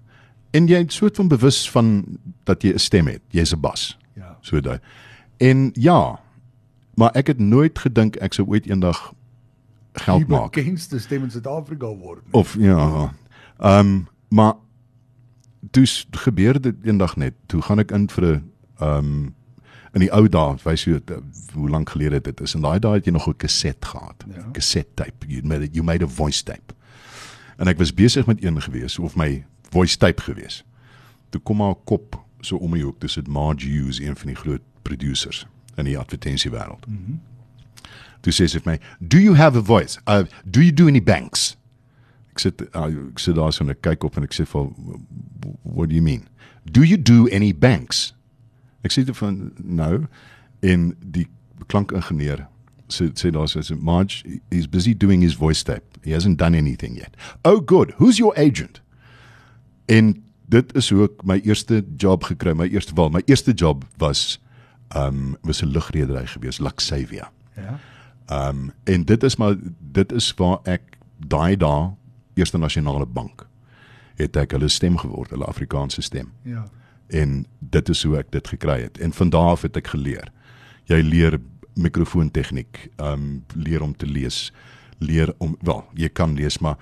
en 0.52 0.68
jy 0.68 0.78
het 0.84 0.94
soort 0.94 1.16
van 1.16 1.28
bewus 1.28 1.70
van 1.72 2.06
dat 2.44 2.62
jy 2.64 2.74
'n 2.74 2.80
stem 2.80 3.08
het. 3.08 3.22
Jy's 3.30 3.54
'n 3.54 3.60
bas. 3.60 3.98
Ja. 4.16 4.38
So 4.42 4.60
daai. 4.62 4.80
En 5.38 5.70
ja, 5.74 6.20
maar 6.96 7.12
ek 7.16 7.28
het 7.28 7.40
nooit 7.40 7.80
gedink 7.80 8.16
ek 8.16 8.34
sou 8.34 8.48
ooit 8.48 8.66
eendag 8.68 9.14
geld 9.94 10.20
Die 10.20 10.28
maak. 10.28 10.52
bekendste 10.52 11.00
stem 11.00 11.24
in 11.24 11.32
Suid-Afrika 11.32 11.86
word. 11.88 12.22
nie. 12.26 12.34
Of 12.34 12.56
ja. 12.60 13.14
Ehm 13.60 13.80
um, 13.80 14.08
maar 14.30 14.54
toe 15.72 15.86
s- 15.86 16.08
gebeur 16.12 16.62
dit 16.62 16.76
eendag 16.84 17.16
net. 17.16 17.34
Toe 17.46 17.62
gaan 17.62 17.80
ek 17.80 17.92
in 17.92 18.10
vir 18.10 18.24
'n 18.36 18.52
ehm 18.80 18.98
um, 18.98 19.36
in 19.94 20.06
die 20.06 20.12
ou 20.16 20.28
dae, 20.32 20.56
wys 20.64 20.86
jy 20.86 21.00
uh, 21.12 21.18
hoe 21.54 21.70
lank 21.70 21.90
gelede 21.90 22.22
dit 22.22 22.42
is. 22.42 22.56
En 22.56 22.64
daai 22.64 22.80
dae 22.80 22.94
het 23.00 23.06
jy 23.06 23.12
nog 23.12 23.28
'n 23.28 23.38
kaset 23.38 23.86
gehad. 23.86 24.24
Ja. 24.36 24.46
Cassette 24.52 24.94
tape. 24.96 25.28
You 25.28 25.44
made 25.44 25.70
you 25.72 25.84
made 25.84 26.04
a 26.04 26.08
voice 26.08 26.44
tape. 26.44 26.74
En 27.58 27.68
ek 27.68 27.78
was 27.78 27.94
besig 27.94 28.26
met 28.26 28.44
een 28.44 28.62
gewees 28.62 29.00
of 29.00 29.16
my 29.16 29.46
voice 29.70 29.98
tape 29.98 30.22
gewees. 30.22 30.64
Toe 31.30 31.42
kom 31.42 31.62
haar 31.62 31.76
kop 31.84 32.26
so 32.40 32.56
om 32.56 32.72
my 32.72 32.82
hoek. 32.82 33.00
Dis 33.00 33.14
dit 33.14 33.28
Marge 33.28 33.68
Hughes, 33.68 34.00
een 34.00 34.16
van 34.16 34.28
die 34.28 34.36
groot 34.36 34.62
producers 34.82 35.48
in 35.76 35.86
die 35.86 35.98
advertensiewêreld. 35.98 36.88
Mm 36.88 37.04
-hmm. 37.06 37.20
Toe 38.22 38.34
sê 38.34 38.46
sy 38.48 38.60
vir 38.60 38.72
my, 38.72 38.80
"Do 39.00 39.18
you 39.18 39.36
have 39.36 39.58
a 39.58 39.62
voice? 39.62 40.00
Uh, 40.08 40.24
do 40.46 40.60
you 40.60 40.74
do 40.74 40.88
any 40.88 41.04
banks?" 41.04 41.58
Ek 42.32 42.40
sit 42.40 42.62
uh, 42.76 42.86
ek 42.86 43.20
sit 43.20 43.36
daar 43.36 43.54
so 43.54 43.64
en 43.64 43.70
ek 43.70 43.82
kyk 43.82 44.04
op 44.04 44.18
en 44.18 44.24
ek 44.24 44.34
sê 44.34 44.46
vir 44.46 44.70
what 45.64 45.90
do 45.90 45.96
you 45.96 46.04
mean? 46.04 46.28
Do 46.72 46.84
you 46.84 47.02
do 47.02 47.28
any 47.28 47.52
banks? 47.58 48.14
Ek 48.82 48.94
sê 48.94 49.04
toe 49.06 49.16
van 49.16 49.52
nou 49.58 50.06
en 50.60 50.92
die 51.00 51.28
klankingenieur 51.68 52.48
sê 52.92 53.10
sê 53.16 53.32
daar 53.32 53.50
sê 53.50 53.76
Marge 53.78 54.24
he's 54.52 54.68
busy 54.70 54.94
doing 54.98 55.22
his 55.22 55.36
voice 55.36 55.64
tape. 55.64 56.00
He 56.04 56.14
hasn't 56.14 56.38
done 56.38 56.58
anything 56.58 56.98
yet. 56.98 57.16
Oh 57.44 57.62
good. 57.62 57.94
Who's 57.98 58.18
your 58.18 58.34
agent? 58.38 58.82
En 59.86 60.24
dit 60.52 60.76
is 60.76 60.90
hoe 60.90 61.06
ek 61.08 61.24
my 61.24 61.40
eerste 61.46 61.84
job 61.98 62.26
gekry, 62.28 62.54
my 62.58 62.68
eerste 62.68 62.96
wel, 62.96 63.10
my 63.10 63.22
eerste 63.26 63.54
job 63.54 63.86
was 63.98 64.40
um 64.96 65.38
was 65.42 65.62
'n 65.62 65.72
lugredery 65.72 66.28
gewees, 66.28 66.60
Luxavia. 66.60 67.32
Ja. 67.56 67.80
Um 68.28 68.72
en 68.84 69.06
dit 69.06 69.24
is 69.24 69.36
maar 69.36 69.56
dit 69.80 70.12
is 70.12 70.34
waar 70.34 70.60
ek 70.64 70.98
daai 71.18 71.58
dae 71.58 71.94
Eerste 72.34 72.58
Nasionale 72.58 73.06
Bank 73.06 73.48
het 74.16 74.36
ek 74.36 74.52
hulle 74.52 74.70
stem 74.70 74.98
geword, 74.98 75.30
hulle 75.30 75.46
Afrikaanse 75.46 76.02
stem. 76.02 76.32
Ja. 76.44 76.66
En 77.12 77.46
dit 77.60 77.90
is 77.90 78.04
hoe 78.08 78.18
ek 78.22 78.32
dit 78.32 78.48
gekry 78.56 78.82
het. 78.82 79.00
En 79.04 79.14
van 79.14 79.30
daar 79.30 79.56
af 79.56 79.66
het 79.68 79.78
ek 79.80 79.92
geleer. 79.94 80.32
Jy 80.90 81.02
leer 81.04 81.40
mikrofoontechniek, 81.80 82.88
um 83.00 83.44
leer 83.56 83.84
om 83.84 83.96
te 83.96 84.08
lees, 84.08 84.50
leer 85.00 85.34
om 85.38 85.56
wel, 85.62 85.86
jy 85.96 86.10
kan 86.10 86.34
lees, 86.36 86.60
maar 86.60 86.78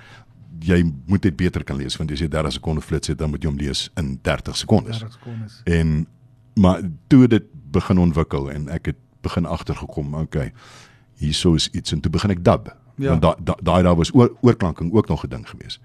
jy 0.59 0.81
moet 1.07 1.21
dit 1.24 1.36
beter 1.36 1.63
kan 1.63 1.77
lees 1.79 1.95
want 1.98 2.12
as 2.12 2.19
jy 2.19 2.27
30 2.27 2.57
sekonde 2.57 2.81
flits 2.83 3.07
het, 3.07 3.17
dan 3.19 3.31
moet 3.31 3.43
jy 3.43 3.51
hom 3.51 3.59
lees 3.59 3.86
in 4.00 4.17
30 4.27 4.57
sekondes. 4.57 5.00
30 5.00 5.19
sekondes. 5.19 5.62
En 5.63 6.07
maar 6.59 6.81
toe 7.07 7.27
dit 7.27 7.45
begin 7.71 8.01
ontwikkel 8.01 8.50
en 8.51 8.67
ek 8.74 8.91
het 8.91 9.00
begin 9.24 9.45
agtergekom, 9.45 10.15
okay. 10.15 10.51
Hierso 11.19 11.53
is 11.53 11.67
iets 11.75 11.91
en 11.91 12.00
toe 12.00 12.12
begin 12.12 12.31
ek 12.31 12.43
dub. 12.43 12.71
Ja. 13.00 13.15
Want 13.15 13.21
daai 13.21 13.36
da, 13.43 13.55
daai 13.63 13.83
daar 13.83 13.95
was 13.95 14.12
oor, 14.15 14.31
oorklanking 14.41 14.91
ook 14.93 15.07
nog 15.07 15.24
'n 15.24 15.29
ding 15.29 15.50
gewees. 15.50 15.79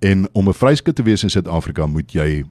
En 0.00 0.28
om 0.32 0.48
'n 0.48 0.54
vryskut 0.54 0.96
te 0.96 1.02
wees 1.02 1.22
in 1.22 1.30
Suid-Afrika 1.30 1.86
moet 1.86 2.12
jy 2.12 2.44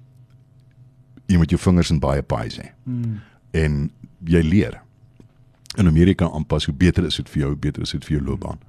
jy 1.26 1.38
moet 1.38 1.50
jou 1.50 1.62
vingers 1.62 1.92
in 1.94 2.00
baie 2.00 2.22
pies 2.22 2.58
hê. 2.60 2.72
Mm. 2.84 3.20
En 3.52 3.92
jy 4.26 4.42
leer. 4.42 4.82
In 5.78 5.88
Amerika 5.88 6.30
aanpas 6.30 6.66
hoe 6.66 6.76
beter 6.76 7.06
is 7.06 7.16
dit 7.16 7.30
vir 7.30 7.40
jou, 7.40 7.50
hoe 7.54 7.60
beter 7.60 7.82
is 7.82 7.92
dit 7.92 8.06
vir 8.06 8.18
jou 8.18 8.26
loopbaan. 8.26 8.60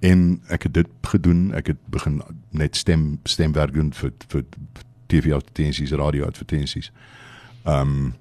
En 0.00 0.40
ek 0.48 0.68
het 0.68 0.74
dit 0.74 1.10
gedoen. 1.10 1.48
Ek 1.54 1.72
het 1.72 1.80
begin 1.90 2.20
net 2.50 2.76
stem 2.76 3.18
stemwerk 3.24 3.74
doen 3.74 3.92
vir 3.92 4.12
vir 4.28 4.44
TV 5.08 5.32
advertensies, 5.34 5.92
radio 5.96 6.26
advertensies. 6.26 6.92
Ehm 7.64 7.80
um, 7.80 8.14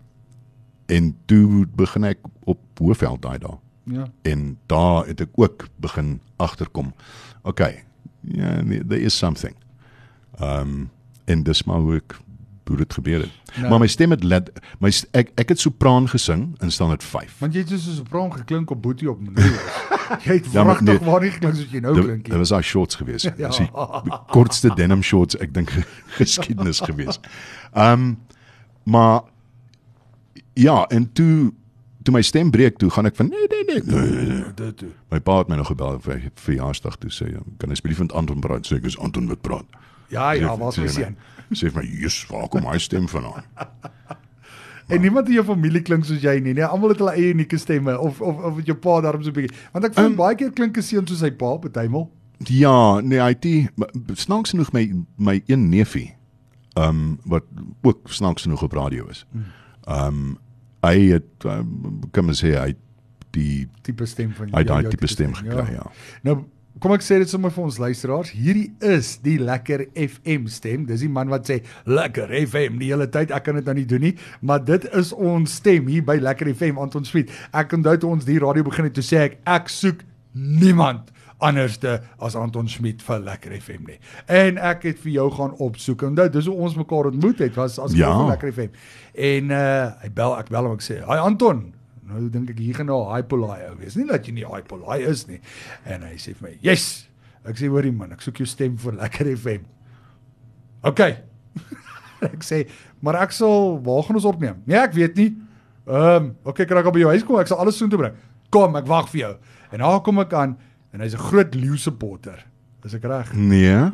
en 0.87 1.09
toe 1.27 1.65
begin 1.75 2.05
ek 2.07 2.21
op 2.47 2.61
Hoëveld 2.79 3.19
daai 3.21 3.39
dae. 3.43 3.57
Ja. 3.91 4.05
En 4.23 4.57
daar 4.71 5.07
het 5.07 5.21
ek 5.21 5.35
ook 5.35 5.67
begin 5.83 6.21
agterkom. 6.35 6.93
Okay. 7.41 7.83
Ja, 8.21 8.61
nee, 8.61 8.85
there 8.85 9.01
is 9.01 9.17
something. 9.17 9.55
Ehm 10.39 10.59
um, 10.59 10.89
en 11.25 11.43
dis 11.43 11.63
maar 11.63 11.79
hoe 11.79 11.95
ek 11.95 12.15
hoe 12.67 12.77
dit 12.77 12.93
gebeur 12.93 13.19
het. 13.19 13.31
Nou. 13.57 13.69
Maar 13.69 13.79
my 13.79 13.87
stem 13.87 14.11
het 14.11 14.23
let, 14.23 14.49
my 14.79 14.91
ek 15.11 15.31
ek 15.35 15.49
het 15.49 15.59
sopraan 15.59 16.07
gesing 16.09 16.55
in 16.61 16.71
standaard 16.71 17.03
5. 17.03 17.35
Want 17.39 17.53
jy 17.53 17.59
het 17.59 17.69
soos 17.69 17.87
'n 17.87 17.95
sopran 17.95 18.33
geklink 18.33 18.69
op 18.69 18.81
Boetie 18.81 19.09
op 19.11 19.19
Meneer. 19.21 19.61
jy 20.25 20.33
het 20.33 20.51
Ja, 20.51 20.63
wragtig 20.63 20.99
nee. 20.99 21.09
waar 21.09 21.21
nie 21.21 21.31
geklink 21.31 21.55
soos 21.55 21.71
jy 21.71 21.79
nou 21.79 21.93
Dit 21.95 22.03
klink 22.03 22.23
dit 22.23 22.31
nie. 22.33 22.39
was 22.39 22.49
daai 22.49 22.63
shorts 22.63 22.95
geweest. 22.95 23.23
Ja. 23.25 23.33
Ja. 23.37 23.47
Dis 23.47 23.57
die 23.57 23.71
kortste 24.31 24.73
denim 24.75 25.01
shorts 25.03 25.35
ek 25.37 25.53
dink 25.53 25.69
geskiedenis 26.19 26.79
geweest. 26.79 27.19
Ehm 27.73 27.91
um, 27.93 28.17
maar 28.83 29.21
ja, 30.53 30.85
en 30.87 31.11
toe 31.13 31.51
toe 32.03 32.13
my 32.15 32.21
stem 32.21 32.51
breek 32.51 32.77
toe 32.77 32.89
gaan 32.89 33.05
ek 33.05 33.15
van 33.15 33.27
nee 33.27 33.47
nee 33.51 33.63
nee. 33.67 33.81
nee, 33.83 34.09
nee, 34.11 34.25
nee. 34.25 34.53
Dit 34.55 34.77
toe. 34.77 34.89
My 35.11 35.19
pa 35.19 35.37
het 35.37 35.47
my 35.51 35.55
nog 35.59 35.67
gebel 35.67 35.99
vir 35.99 36.19
vir 36.21 36.31
verjaarsdag 36.35 36.95
toe 36.97 37.11
sê 37.11 37.27
kan 37.59 37.71
asseblief 37.71 37.99
met 37.99 38.13
Anton 38.15 38.39
praat 38.39 38.67
sê 38.67 38.77
ek 38.79 38.85
is 38.85 38.97
Anton 38.97 39.27
wat 39.27 39.41
praat. 39.41 39.65
Ja, 40.09 40.31
ja, 40.31 40.47
Sê- 40.55 40.59
waar's 40.59 40.75
sê 40.75 40.79
my 40.79 40.85
my- 40.85 40.91
seun? 40.93 41.15
Sê 41.53 41.69
vir 41.71 41.81
my, 41.83 41.89
"Jesus, 42.01 42.25
waar 42.29 42.47
kom 42.49 42.63
my 42.63 42.77
stem 42.77 43.07
vandaan?" 43.07 43.43
En 44.87 45.01
niemand 45.01 45.27
in 45.27 45.33
jou 45.33 45.43
familie 45.45 45.81
klink 45.81 46.05
soos 46.07 46.21
jy 46.23 46.37
nie, 46.39 46.53
nee. 46.53 46.63
Almal 46.63 46.89
het 46.93 46.97
hulle 47.01 47.11
eie 47.11 47.33
unieke 47.33 47.57
stemme 47.59 47.99
of 47.99 48.21
of 48.21 48.37
of 48.43 48.59
jou 48.63 48.75
pa 48.77 49.01
daarom 49.03 49.23
so 49.23 49.29
'n 49.29 49.33
bietjie. 49.33 49.57
Want 49.73 49.85
ek 49.85 49.93
vind 49.93 50.07
Um, 50.07 50.15
baie 50.15 50.35
keer 50.35 50.51
klink 50.51 50.77
'n 50.77 50.81
seun 50.81 51.07
soos 51.07 51.19
sy 51.19 51.31
pa, 51.31 51.57
partymal. 51.57 52.09
Ja, 52.47 52.99
nee, 53.01 53.19
hy 53.19 53.33
die 53.39 53.67
maar 53.75 53.89
snaaks 54.13 54.49
genoeg 54.55 54.71
my 54.71 54.93
my 55.17 55.41
een 55.47 55.69
neefie 55.69 56.15
ehm 56.77 56.89
um, 56.89 57.19
wat 57.25 57.43
ook 57.83 57.99
snaaks 58.09 58.41
genoeg 58.43 58.63
op 58.63 58.71
radio 58.73 59.07
is. 59.09 59.25
Ehm 59.87 60.07
um, 60.07 60.37
hy 60.83 61.09
het 61.11 61.43
um, 61.45 61.99
kan 62.11 62.25
mens 62.25 62.39
sê 62.43 62.55
hy 62.55 62.73
die 63.31 63.67
Tipe 63.81 64.05
stem 64.05 64.31
van 64.31 64.47
hy 64.51 64.57
het 64.59 64.67
jou- 64.67 64.81
daai 64.81 64.89
tipe 64.89 65.07
stem 65.07 65.33
gekry, 65.33 65.71
ja. 65.73 65.91
Nou, 66.23 66.45
kom 66.81 66.93
ek 66.95 67.03
sê 67.05 67.17
dit 67.21 67.29
sommer 67.29 67.51
vir 67.53 67.63
ons 67.67 67.79
luisteraars. 67.81 68.31
Hierdie 68.35 68.69
is 68.85 69.15
die 69.23 69.37
lekker 69.41 69.87
FM 69.93 70.47
stem. 70.51 70.85
Dis 70.89 71.03
die 71.05 71.11
man 71.11 71.31
wat 71.33 71.49
sê 71.49 71.59
lekker 71.89 72.33
FM 72.43 72.79
die 72.81 72.91
hele 72.91 73.09
tyd. 73.11 73.33
Ek 73.35 73.47
kan 73.47 73.59
dit 73.59 73.67
nou 73.67 73.75
nie 73.77 73.87
doen 73.89 74.03
nie, 74.09 74.13
maar 74.41 74.63
dit 74.65 74.87
is 74.97 75.13
ons 75.13 75.57
stem 75.61 75.89
hier 75.91 76.05
by 76.07 76.17
Lekker 76.21 76.51
FM 76.53 76.79
Anton 76.81 77.05
Smit. 77.07 77.33
Ek 77.55 77.73
onthou 77.77 77.97
toe 78.01 78.11
ons 78.17 78.27
die 78.27 78.39
radio 78.43 78.67
begin 78.67 78.89
het, 78.89 78.97
toe 78.97 79.05
sê 79.05 79.23
ek 79.27 79.39
ek 79.57 79.71
soek 79.73 80.03
niemand 80.37 81.13
anderste 81.43 81.99
as 82.23 82.35
Anton 82.37 82.69
Smit 82.69 83.01
vir 83.05 83.21
Lekker 83.25 83.55
FM 83.59 83.87
nie. 83.89 83.97
En 84.29 84.57
ek 84.57 84.87
het 84.89 85.01
vir 85.03 85.13
jou 85.19 85.27
gaan 85.37 85.55
opsoek. 85.63 86.05
Onthou, 86.09 86.27
dis 86.33 86.49
hoe 86.49 86.57
ons 86.67 86.77
mekaar 86.77 87.11
ontmoet 87.11 87.41
het, 87.45 87.57
was 87.57 87.77
as 87.81 87.95
ja. 87.97 88.11
Lekker 88.31 88.53
FM. 88.53 88.77
En 89.17 89.53
uh 89.53 89.65
hy 90.03 90.13
bel 90.13 90.37
ek 90.37 90.53
bel 90.53 90.69
hom 90.69 90.77
ek 90.77 90.85
sê, 90.85 91.01
"Hi 91.05 91.19
Anton, 91.21 91.67
nou 92.07 92.29
dink 92.31 92.49
ek 92.53 92.59
hier 92.59 92.77
gaan 92.77 92.89
nou 92.89 93.01
'n 93.03 93.15
hypolai 93.15 93.69
ou 93.69 93.75
wees. 93.77 93.95
Nie 93.95 94.07
dat 94.07 94.25
jy 94.25 94.33
nie 94.33 94.45
hypolai 94.45 95.01
is 95.07 95.27
nie." 95.27 95.39
En 95.85 96.01
hy 96.01 96.15
sê 96.15 96.35
vir 96.35 96.49
my, 96.49 96.57
"Yes." 96.61 97.07
Ek 97.45 97.55
sê, 97.55 97.69
"Hoorie 97.69 97.91
man, 97.91 98.11
ek 98.11 98.21
soek 98.21 98.37
jou 98.37 98.45
stem 98.45 98.77
vir 98.77 98.93
Lekker 98.93 99.35
FM." 99.37 99.65
OK. 100.83 100.99
ek 102.21 102.43
sê, 102.43 102.67
"Maar 103.01 103.23
ek 103.23 103.31
sal 103.31 103.81
waar 103.83 104.03
gaan 104.03 104.15
ons 104.15 104.25
opneem?" 104.25 104.63
Nee, 104.65 104.77
ek 104.77 104.93
weet 104.93 105.15
nie. 105.15 105.37
Ehm, 105.87 106.23
um, 106.23 106.35
OK, 106.43 106.65
kan 106.65 106.77
ek 106.77 106.85
al 106.85 106.91
by 106.91 106.99
jou 106.99 107.11
huis 107.11 107.23
kom? 107.23 107.39
Ek 107.39 107.47
sal 107.47 107.57
alles 107.57 107.77
soontoe 107.77 107.97
bring. 107.97 108.15
Kom, 108.51 108.75
ek 108.75 108.87
wag 108.87 109.09
vir 109.09 109.19
jou. 109.21 109.33
En 109.71 109.79
daar 109.79 110.01
kom 110.01 110.19
ek 110.19 110.33
aan 110.33 110.57
en 110.93 110.99
hy's 110.99 111.13
'n 111.13 111.27
groot 111.29 111.55
leeu 111.55 111.77
supporter. 111.77 112.45
Is 112.83 112.93
ek 112.93 113.03
reg? 113.03 113.33
Nee. 113.33 113.91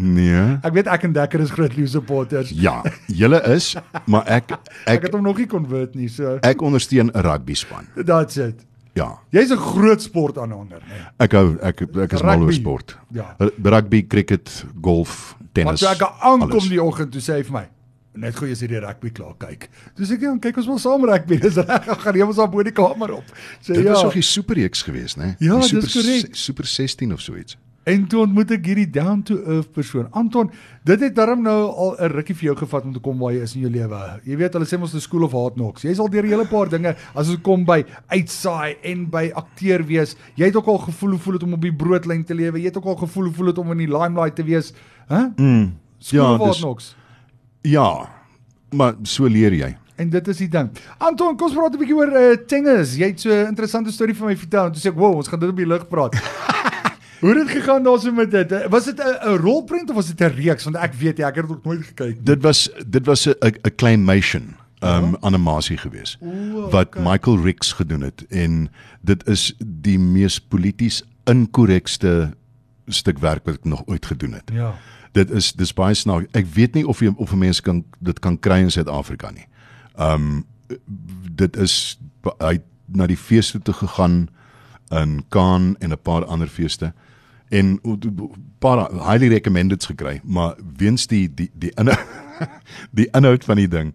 Nee. 0.00 0.56
Ek 0.64 0.72
weet 0.72 0.86
ek 0.88 1.02
en 1.04 1.12
Dekker 1.12 1.42
is 1.44 1.50
groot 1.52 1.74
leeu 1.76 1.86
supporters. 1.90 2.50
Ja, 2.56 2.78
julle 3.06 3.40
is, 3.52 3.74
maar 4.08 4.24
ek 4.32 4.54
Ek 4.54 4.70
ek 4.96 5.02
het 5.08 5.12
hom 5.16 5.26
nog 5.26 5.36
nie 5.42 5.46
convert 5.50 5.94
nie, 5.98 6.08
so 6.08 6.38
ek 6.42 6.62
ondersteun 6.64 7.10
'n 7.12 7.20
rugby 7.26 7.54
span. 7.54 7.86
that's 8.06 8.36
it. 8.40 8.64
Ja. 8.94 9.18
Jy's 9.30 9.50
'n 9.52 9.56
groot 9.60 10.02
sport 10.02 10.38
aanhanger, 10.38 10.80
nee. 10.88 11.04
Ek 11.18 11.32
hou 11.32 11.58
ek 11.62 11.82
ek 11.82 12.12
is 12.12 12.22
mal 12.22 12.40
oor 12.42 12.52
sport. 12.52 12.96
Ja. 13.12 13.36
Rugby, 13.62 14.02
cricket, 14.06 14.64
golf, 14.82 15.36
Maar 15.38 15.48
tennis. 15.52 15.80
toe 15.80 15.88
ek 15.88 16.02
aankom 16.20 16.68
die 16.68 16.82
oggend, 16.82 17.12
toe 17.12 17.20
sê 17.20 17.34
hy 17.36 17.42
vir 17.42 17.52
my, 17.52 17.66
net 18.14 18.34
gou 18.36 18.50
as 18.50 18.60
jy 18.60 18.66
die 18.68 18.80
rugby 18.80 19.10
klaar 19.10 19.34
kyk. 19.38 19.68
Sê 20.00 20.12
ek, 20.14 20.20
ja, 20.22 20.36
kyk 20.38 20.56
ons 20.56 20.66
wil 20.66 20.78
saam 20.78 21.04
rugby. 21.04 21.36
Dis 21.44 21.56
reg, 21.56 21.88
ek 21.88 22.00
gaan 22.00 22.22
ons 22.22 22.38
al 22.38 22.48
bo 22.48 22.62
die 22.62 22.72
kamer 22.72 23.12
op. 23.12 23.24
Sê 23.62 23.74
Dit 23.74 23.84
ja. 23.84 23.92
was 23.92 24.02
nog 24.02 24.12
die 24.14 24.22
superreeks 24.22 24.82
geweest, 24.82 25.16
né? 25.18 25.36
Ja, 25.38 25.60
Die 25.60 25.60
dis 25.60 25.68
super, 25.68 25.90
korrek. 26.02 26.34
Super 26.34 26.64
16 26.66 27.12
of 27.12 27.20
so 27.20 27.36
iets. 27.36 27.56
En 27.84 28.06
toe 28.06 28.20
ontmoet 28.20 28.50
ek 28.50 28.66
hierdie 28.66 28.90
down 28.92 29.22
to 29.22 29.38
earth 29.46 29.72
persoon. 29.72 30.06
Anton, 30.12 30.50
dit 30.84 31.00
het 31.00 31.14
darm 31.16 31.42
nou 31.42 31.70
al 31.72 31.96
'n 31.98 32.10
rukkie 32.12 32.34
vir 32.36 32.44
jou 32.52 32.56
gevat 32.56 32.84
om 32.84 32.92
te 32.92 33.00
kom 33.00 33.18
waar 33.18 33.32
jy 33.32 33.40
is 33.42 33.54
in 33.54 33.60
jou 33.62 33.70
lewe. 33.70 34.20
Jy 34.24 34.36
weet 34.36 34.52
hulle 34.52 34.66
sê 34.66 34.78
mos 34.78 34.92
die 34.92 35.00
school 35.00 35.22
of 35.24 35.32
hard 35.32 35.54
knocks. 35.54 35.82
Jy's 35.82 35.98
al 35.98 36.08
deur 36.08 36.22
'n 36.22 36.28
hele 36.28 36.44
paar 36.46 36.68
dinge 36.68 36.94
as 37.14 37.28
dit 37.28 37.40
kom 37.42 37.64
by 37.64 37.84
uitsaai 38.10 38.76
en 38.84 39.06
by 39.10 39.30
akteur 39.34 39.82
wees. 39.86 40.14
Jy 40.36 40.44
het 40.46 40.56
ook 40.56 40.66
al 40.66 40.78
gevoel 40.78 41.10
hoe 41.10 41.18
voel 41.18 41.32
dit 41.32 41.42
om 41.42 41.52
op 41.52 41.60
die 41.62 41.72
broodlyn 41.72 42.24
te 42.24 42.34
lewe. 42.34 42.58
Jy 42.58 42.64
het 42.66 42.76
ook 42.76 42.84
al 42.84 42.96
gevoel 42.96 43.24
hoe 43.24 43.32
voel 43.34 43.46
dit 43.46 43.58
om 43.58 43.70
in 43.72 43.78
die 43.78 43.88
limelight 43.98 44.36
te 44.36 44.44
wees. 44.44 44.72
Hæ? 45.08 45.14
Huh? 45.16 45.26
Mm. 45.36 45.72
School 45.98 46.20
Ja, 46.22 46.32
of 46.32 46.38
hard 46.38 46.52
dis- 46.52 46.60
knocks. 46.60 46.96
Ja. 47.62 48.08
Maar 48.72 48.94
so 49.02 49.26
leer 49.26 49.52
jy. 49.52 49.76
En 49.96 50.08
dit 50.10 50.28
is 50.28 50.36
die 50.36 50.48
ding. 50.48 50.70
Anton, 50.98 51.36
kom 51.36 51.46
ons 51.48 51.54
praat 51.56 51.74
'n 51.74 51.78
bietjie 51.78 51.96
oor 51.96 52.08
uh, 52.12 52.36
tennis. 52.46 52.96
Jy 52.96 53.06
het 53.06 53.20
so 53.20 53.28
'n 53.30 53.46
interessante 53.48 53.90
storie 53.92 54.14
vir 54.14 54.26
my 54.26 54.36
vertel 54.36 54.64
en 54.66 54.72
toe 54.72 54.80
sê 54.80 54.86
ek, 54.94 54.98
"Wow, 54.98 55.16
ons 55.16 55.28
gaan 55.28 55.40
dit 55.40 55.48
op 55.48 55.56
die 55.56 55.66
lig 55.66 55.88
praat." 55.88 56.14
Hoe 57.20 57.28
het 57.34 57.38
dit 57.46 57.56
gegaan 57.56 57.82
daarso 57.82 58.12
met 58.12 58.30
dit? 58.30 58.52
Eh, 58.52 58.66
Was 58.70 58.84
dit 58.84 58.98
'n 58.98 59.36
rolprent 59.36 59.88
of 59.90 59.94
was 59.96 60.06
dit 60.14 60.20
'n 60.20 60.34
reeks? 60.34 60.64
Want 60.64 60.76
ek 60.76 60.94
weet 60.94 61.16
jy, 61.18 61.24
ek 61.24 61.34
het 61.34 61.46
dit 61.48 61.56
ook 61.56 61.64
nooit 61.64 61.84
gekyk 61.84 62.14
nie. 62.14 62.22
Dit 62.24 62.42
was 62.42 62.70
dit 62.86 63.06
was 63.06 63.26
'n 63.26 63.30
'n- 63.40 63.58
'n 63.62 63.74
claymation 63.76 64.54
um 64.82 65.16
animasie 65.20 65.76
geweest 65.76 66.18
O, 66.22 66.70
wat 66.70 66.86
okay. 66.86 67.02
Michael 67.02 67.42
Ricks 67.42 67.72
gedoen 67.72 68.00
het 68.00 68.24
en 68.28 68.70
dit 69.00 69.26
is 69.28 69.54
die 69.66 69.98
mees 69.98 70.40
polities 70.40 71.02
inkorrekste 71.24 72.30
stuk 72.86 73.18
werk 73.18 73.44
wat 73.44 73.54
ek 73.54 73.64
nog 73.64 73.82
ooit 73.86 74.06
gedoen 74.06 74.32
het. 74.32 74.50
Ja. 74.52 74.74
Dit 75.12 75.30
is 75.30 75.52
dis 75.52 75.74
baie 75.74 75.94
snaaks. 75.94 76.26
Ek 76.32 76.46
weet 76.54 76.74
nie 76.74 76.86
of 76.86 77.00
jy 77.00 77.12
of 77.16 77.32
'n 77.32 77.38
mens 77.38 77.60
kan 77.60 77.84
dit 77.98 78.18
kan 78.18 78.38
kry 78.38 78.58
in 78.58 78.70
Suid-Afrika 78.70 79.30
nie. 79.30 79.46
Um 79.98 80.44
dit 81.34 81.56
is 81.56 81.98
hy 82.38 82.60
na 82.86 83.06
die 83.06 83.16
feeste 83.16 83.58
toe 83.62 83.74
gegaan 83.74 84.28
in 84.90 85.24
Cannes 85.28 85.76
en 85.78 85.90
'n 85.92 85.98
paar 86.02 86.24
ander 86.24 86.48
feeste 86.48 86.92
en 87.50 87.78
'n 87.82 88.30
paar 88.58 88.88
highly 88.92 89.28
recommended 89.28 89.84
gekry, 89.84 90.20
maar 90.24 90.54
weens 90.76 91.06
die 91.06 91.28
die 91.34 91.50
die 91.54 91.72
inhoud 91.74 92.06
die 92.98 93.08
inhoud 93.12 93.44
van 93.44 93.56
die 93.56 93.68
ding 93.68 93.94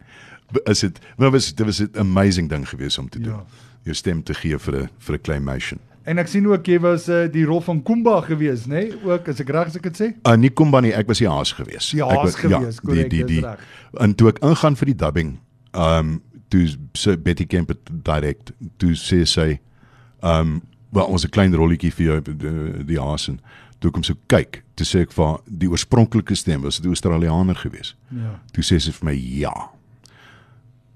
is 0.63 0.79
dit 0.79 0.99
maar 1.17 1.31
was 1.31 1.53
dit 1.55 1.65
was 1.65 1.79
'n 1.81 1.89
amazing 1.99 2.49
ding 2.49 2.69
geweest 2.69 2.97
om 2.97 3.09
te 3.09 3.19
doen. 3.19 3.33
Ja. 3.33 3.45
Jou 3.83 3.95
stem 3.95 4.23
te 4.23 4.33
gee 4.33 4.57
vir 4.57 4.75
'n 4.83 4.89
vir 4.97 5.15
'n 5.15 5.21
claymation. 5.21 5.79
En 6.05 6.17
ek 6.17 6.27
sien 6.27 6.45
ook 6.47 6.67
jy 6.69 6.77
was 6.79 7.07
uh, 7.09 7.25
die 7.31 7.45
rol 7.45 7.61
van 7.61 7.79
Kumba 7.83 8.19
gewees, 8.21 8.65
nê? 8.65 8.69
Nee? 8.69 9.03
Ook 9.03 9.27
as 9.27 9.39
ek 9.41 9.49
reg 9.49 9.71
as 9.71 9.75
ek 9.75 9.87
dit 9.89 10.01
sê. 10.01 10.11
Uh 10.27 10.35
nie 10.37 10.51
kom 10.53 10.69
nie, 10.81 10.93
ek 10.93 11.07
was 11.07 11.17
die 11.17 11.29
haas 11.29 11.51
geweest. 11.51 11.91
Die 11.91 12.03
Ek 12.03 12.11
haas 12.11 12.23
was- 12.23 12.35
gewees, 12.35 12.79
korrek, 12.79 13.09
die 13.09 13.23
dis 13.25 13.41
reg. 13.41 13.59
en 13.99 14.13
toe 14.15 14.29
ek 14.29 14.39
ingaan 14.45 14.75
vir 14.75 14.85
die 14.85 14.95
dubbing, 14.95 15.39
um 15.73 16.21
toe 16.49 16.67
sê 16.93 17.15
Betty 17.17 17.45
Kemp 17.45 17.73
direk 17.89 18.37
toe 18.77 18.93
sê 18.93 19.23
sy 19.25 19.59
um 20.21 20.61
wel 20.91 21.05
ons 21.05 21.23
'n 21.25 21.29
klein 21.29 21.53
rolletjie 21.55 21.91
vir 21.93 22.05
jou 22.05 22.21
die, 22.21 22.85
die 22.85 22.99
haas 22.99 23.27
en 23.27 23.39
toe 23.79 23.91
kom 23.91 24.03
sy 24.03 24.13
kyk, 24.27 24.63
toe 24.75 24.85
sê 24.85 24.99
ek 25.01 25.11
vir 25.11 25.25
haar, 25.25 25.39
die 25.47 25.67
oorspronklike 25.69 26.35
stem 26.35 26.61
was 26.61 26.79
'n 26.81 26.87
Australianer 26.87 27.55
geweest. 27.55 27.95
Ja. 28.09 28.39
Toe 28.51 28.63
sê 28.63 28.79
sy 28.79 28.91
vir 28.91 29.05
my 29.05 29.13
ja. 29.13 29.69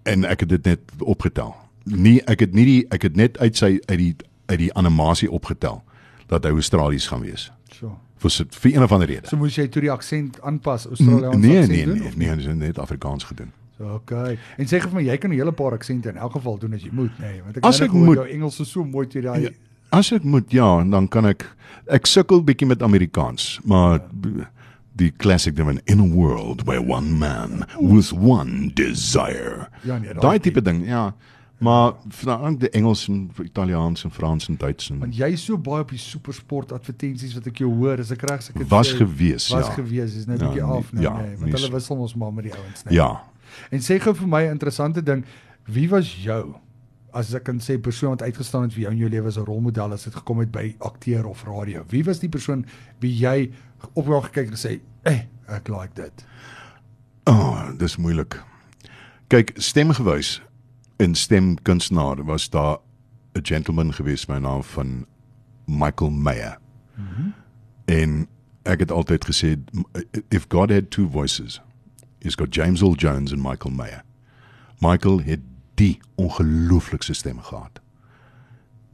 En 0.04 0.26
ek 0.26 0.40
het 0.40 0.50
dit 0.50 0.64
net 0.66 0.80
opgetel. 1.00 1.56
Nee, 1.84 2.22
ek 2.30 2.40
het 2.40 2.54
nie 2.54 2.66
die 2.66 2.86
ek 2.94 3.02
het 3.02 3.16
net 3.16 3.38
uit 3.40 3.58
sy 3.58 3.80
uit 3.86 3.98
die 3.98 4.16
uit 4.50 4.60
die 4.60 4.74
animasie 4.74 5.30
opgetel 5.32 5.84
dat 6.28 6.44
hy 6.44 6.50
Australies 6.52 7.08
gaan 7.08 7.22
wees. 7.22 7.52
So. 7.74 7.98
Vir 8.18 8.30
sit- 8.32 8.56
vir 8.56 8.76
een 8.76 8.84
of 8.84 8.92
ander 8.92 9.08
rede. 9.08 9.28
So 9.28 9.38
moes 9.38 9.56
jy 9.56 9.68
toe 9.68 9.82
die 9.82 9.92
aksent 9.92 10.42
aanpas, 10.42 10.86
Australiese 10.86 11.38
Nee, 11.38 11.58
aksent 11.58 11.72
nee, 11.76 11.86
doen, 11.86 11.98
nee, 11.98 12.08
of 12.08 12.16
nee, 12.18 12.36
nee, 12.36 12.54
net 12.54 12.80
Afrikaans 12.80 13.24
gedoen. 13.24 13.52
So, 13.78 13.94
okay. 13.94 14.38
En 14.58 14.66
sê 14.66 14.80
vir 14.82 14.92
my, 14.94 15.02
jy 15.04 15.18
kan 15.18 15.30
'n 15.32 15.36
hele 15.38 15.52
paar 15.52 15.72
aksente 15.74 16.10
in 16.10 16.18
elk 16.18 16.32
geval 16.32 16.58
doen 16.58 16.74
as 16.74 16.82
jy 16.84 16.90
moet, 16.92 17.12
nê? 17.20 17.22
Nee, 17.32 17.42
want 17.44 17.58
ek 17.82 17.92
moet- 17.94 18.16
jou 18.16 18.28
Engels 18.28 18.60
is 18.60 18.70
so 18.72 18.84
mooi 18.84 19.08
toe 19.08 19.22
daai 19.22 19.42
Ja, 19.42 19.50
as 19.90 20.12
ek 20.12 20.24
moet 20.24 20.52
ja, 20.52 20.84
dan 20.84 21.08
kan 21.08 21.26
ek 21.26 21.46
ek 21.90 22.06
sukkel 22.06 22.44
bietjie 22.46 22.68
met 22.70 22.84
Amerikaans, 22.86 23.58
maar 23.66 24.00
die 25.00 25.12
classic 25.18 25.56
ding 25.56 25.68
van 25.70 25.82
in 25.86 26.00
a 26.04 26.08
world 26.08 26.66
where 26.68 26.82
one 26.82 27.18
man 27.18 27.66
with 27.80 28.12
one 28.14 28.72
desire. 28.76 29.68
Ja, 29.88 29.98
nee, 29.98 30.14
daai 30.14 30.40
tipe 30.40 30.62
ding, 30.62 30.86
ja. 30.88 31.14
Maar 31.60 31.94
veral 32.08 32.56
die 32.60 32.70
Engels 32.70 33.08
en 33.12 33.32
Italiaans 33.44 34.06
en 34.08 34.12
Frans 34.16 34.48
en 34.48 34.56
Duits 34.58 34.90
en 34.90 35.02
Want 35.04 35.18
jy 35.18 35.28
is 35.36 35.44
so 35.44 35.60
baie 35.60 35.84
op 35.84 35.90
die 35.92 36.00
supersport 36.00 36.72
advertensies 36.72 37.34
wat 37.36 37.50
ek 37.52 37.60
jou 37.66 37.72
hoor, 37.82 38.00
as 38.00 38.14
ek 38.16 38.24
reg 38.30 38.46
as 38.46 38.54
ek 38.54 38.62
dit 38.62 38.72
was 38.72 38.94
gewees, 38.96 39.50
was 39.52 39.68
ja. 39.68 39.76
gewees, 39.76 40.16
is 40.22 40.30
nou 40.30 40.38
'n 40.38 40.40
Ja, 40.40 40.48
bietjie 40.48 40.64
af 40.64 40.94
nou, 40.94 41.04
ja, 41.04 41.16
nee, 41.20 41.36
want 41.42 41.58
hulle 41.58 41.72
wissel 41.76 42.00
ons 42.08 42.16
maar 42.16 42.34
met 42.34 42.48
die 42.48 42.56
ouens, 42.56 42.84
nee. 42.86 42.96
Ja. 42.96 43.10
En 43.72 43.84
sê 43.84 44.00
gou 44.00 44.16
vir 44.16 44.28
my 44.28 44.44
'n 44.48 44.56
interessante 44.56 45.04
ding, 45.04 45.26
wie 45.66 45.90
was 45.90 46.16
jou 46.24 46.56
as 47.14 47.34
ek 47.34 47.44
kan 47.44 47.60
sê 47.64 47.78
persoon 47.82 48.10
wat 48.16 48.22
uitgestaan 48.22 48.68
het 48.68 48.74
vir 48.74 48.82
jou 48.84 48.92
in 48.94 49.02
jou 49.04 49.10
lewe 49.10 49.28
as 49.28 49.38
'n 49.38 49.46
rolmodel 49.46 49.94
as 49.94 50.04
dit 50.04 50.16
gekom 50.16 50.40
het 50.40 50.52
by 50.52 50.76
akteur 50.80 51.26
of 51.28 51.44
radio? 51.44 51.84
Wie 51.90 52.04
was 52.04 52.20
die 52.20 52.30
persoon 52.30 52.66
wie 53.00 53.14
jy 53.14 53.52
op 53.94 54.06
jou 54.06 54.22
gekyk 54.22 54.48
en 54.48 54.54
gesê, 54.54 54.80
"Eh, 55.04 55.22
ek 55.48 55.68
like 55.68 55.96
dit." 55.96 56.26
Oh, 57.26 57.78
dis 57.78 57.98
moeilik. 57.98 58.42
Kyk, 59.28 59.52
stemgewys 59.56 60.42
en 60.98 61.16
stemkunstenaar 61.16 62.26
was 62.26 62.50
daar 62.50 62.78
'n 63.34 63.46
gentleman 63.46 63.94
gewees 63.94 64.26
met 64.26 64.42
naam 64.42 64.64
van 64.64 65.06
Michael 65.66 66.12
Mayer. 66.12 66.58
Mm 66.96 67.08
-hmm. 67.08 67.34
En 67.86 68.28
ek 68.64 68.80
het 68.80 68.92
altyd 68.92 69.26
gesê 69.26 69.58
if 70.30 70.46
God 70.48 70.72
had 70.72 70.92
two 70.92 71.10
voices, 71.10 71.62
he's 72.20 72.36
got 72.36 72.56
James 72.56 72.82
Earl 72.82 72.96
Jones 72.96 73.32
en 73.32 73.42
Michael 73.42 73.74
Mayer. 73.74 74.04
Michael 74.80 75.22
het 75.22 75.40
die 75.80 76.00
ongelooflikste 76.20 77.14
stem 77.14 77.40
gehad. 77.42 77.80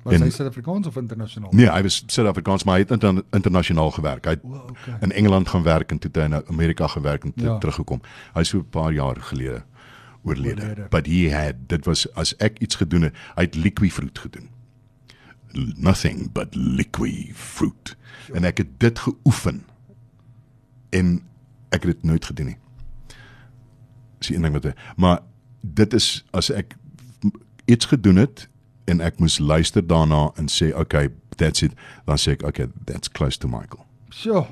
Was 0.06 0.14
En- 0.14 0.22
hy 0.22 0.30
Suid-Afrikaans 0.30 0.88
of 0.88 0.96
internasionaal? 1.02 1.52
Nee, 1.58 1.70
hy 1.72 1.82
was 1.82 2.04
Suid-Afrikaans, 2.08 2.64
maar 2.64 2.76
hy 2.78 2.82
het 2.86 2.92
inter, 2.94 3.24
internasionaal 3.34 3.92
gewerk. 3.96 4.26
Hy 4.30 4.36
het 4.36 4.44
O, 4.44 4.54
okay. 4.70 4.98
in 5.02 5.12
Engeland 5.12 5.50
gaan 5.50 5.64
werk 5.66 5.92
en 5.92 5.98
toe 6.00 6.12
het 6.14 6.22
hy 6.22 6.36
in 6.38 6.48
Amerika 6.48 6.88
gewerk 6.88 7.24
en 7.24 7.34
toe 7.34 7.48
Ja. 7.48 7.58
teruggekom. 7.58 8.02
Hy 8.34 8.40
is 8.46 8.50
so 8.50 8.58
'n 8.60 8.70
paar 8.70 8.94
jaar 8.94 9.16
gelede 9.22 9.64
oorlede. 10.24 10.62
Oorlede. 10.62 10.88
But 10.90 11.06
he 11.08 11.32
had 11.34 11.56
dit 11.68 11.86
was 11.86 12.06
as 12.14 12.36
ek 12.38 12.60
iets 12.60 12.76
gedoen 12.76 13.02
het, 13.02 13.16
hy 13.36 13.42
het 13.44 13.56
liquid 13.56 13.92
fruit 13.92 14.20
gedoen. 14.20 14.50
Nothing 15.76 16.32
but 16.32 16.56
liquid 16.56 17.32
fruit. 17.34 17.96
En 18.34 18.44
ek 18.44 18.58
het 18.58 18.80
dit 18.80 19.00
geoefen. 19.00 19.64
En 20.90 21.22
ek 21.70 21.84
het 21.84 21.92
dit 21.92 22.04
nooit 22.04 22.26
gedoen 22.26 22.46
nie. 22.46 22.58
Dis 24.18 24.28
die 24.28 24.36
een 24.36 24.42
ding 24.42 24.54
wat 24.54 24.64
hy, 24.64 24.74
maar 24.96 25.20
dit 25.74 25.94
is 25.94 26.24
as 26.32 26.50
ek 26.50 26.76
iets 27.66 27.86
gedoen 27.86 28.16
het 28.16 28.48
en 28.86 29.02
ek 29.02 29.20
moes 29.20 29.40
luister 29.40 29.82
daarna 29.88 30.32
en 30.36 30.48
sê 30.48 30.76
okay, 30.78 31.10
that's 31.38 31.62
it, 31.62 31.74
dan 32.06 32.18
sê 32.18 32.32
ek 32.32 32.44
okay, 32.44 32.68
that's 32.86 33.10
close 33.10 33.38
to 33.38 33.48
Michael. 33.48 33.86
Sjoe. 34.10 34.46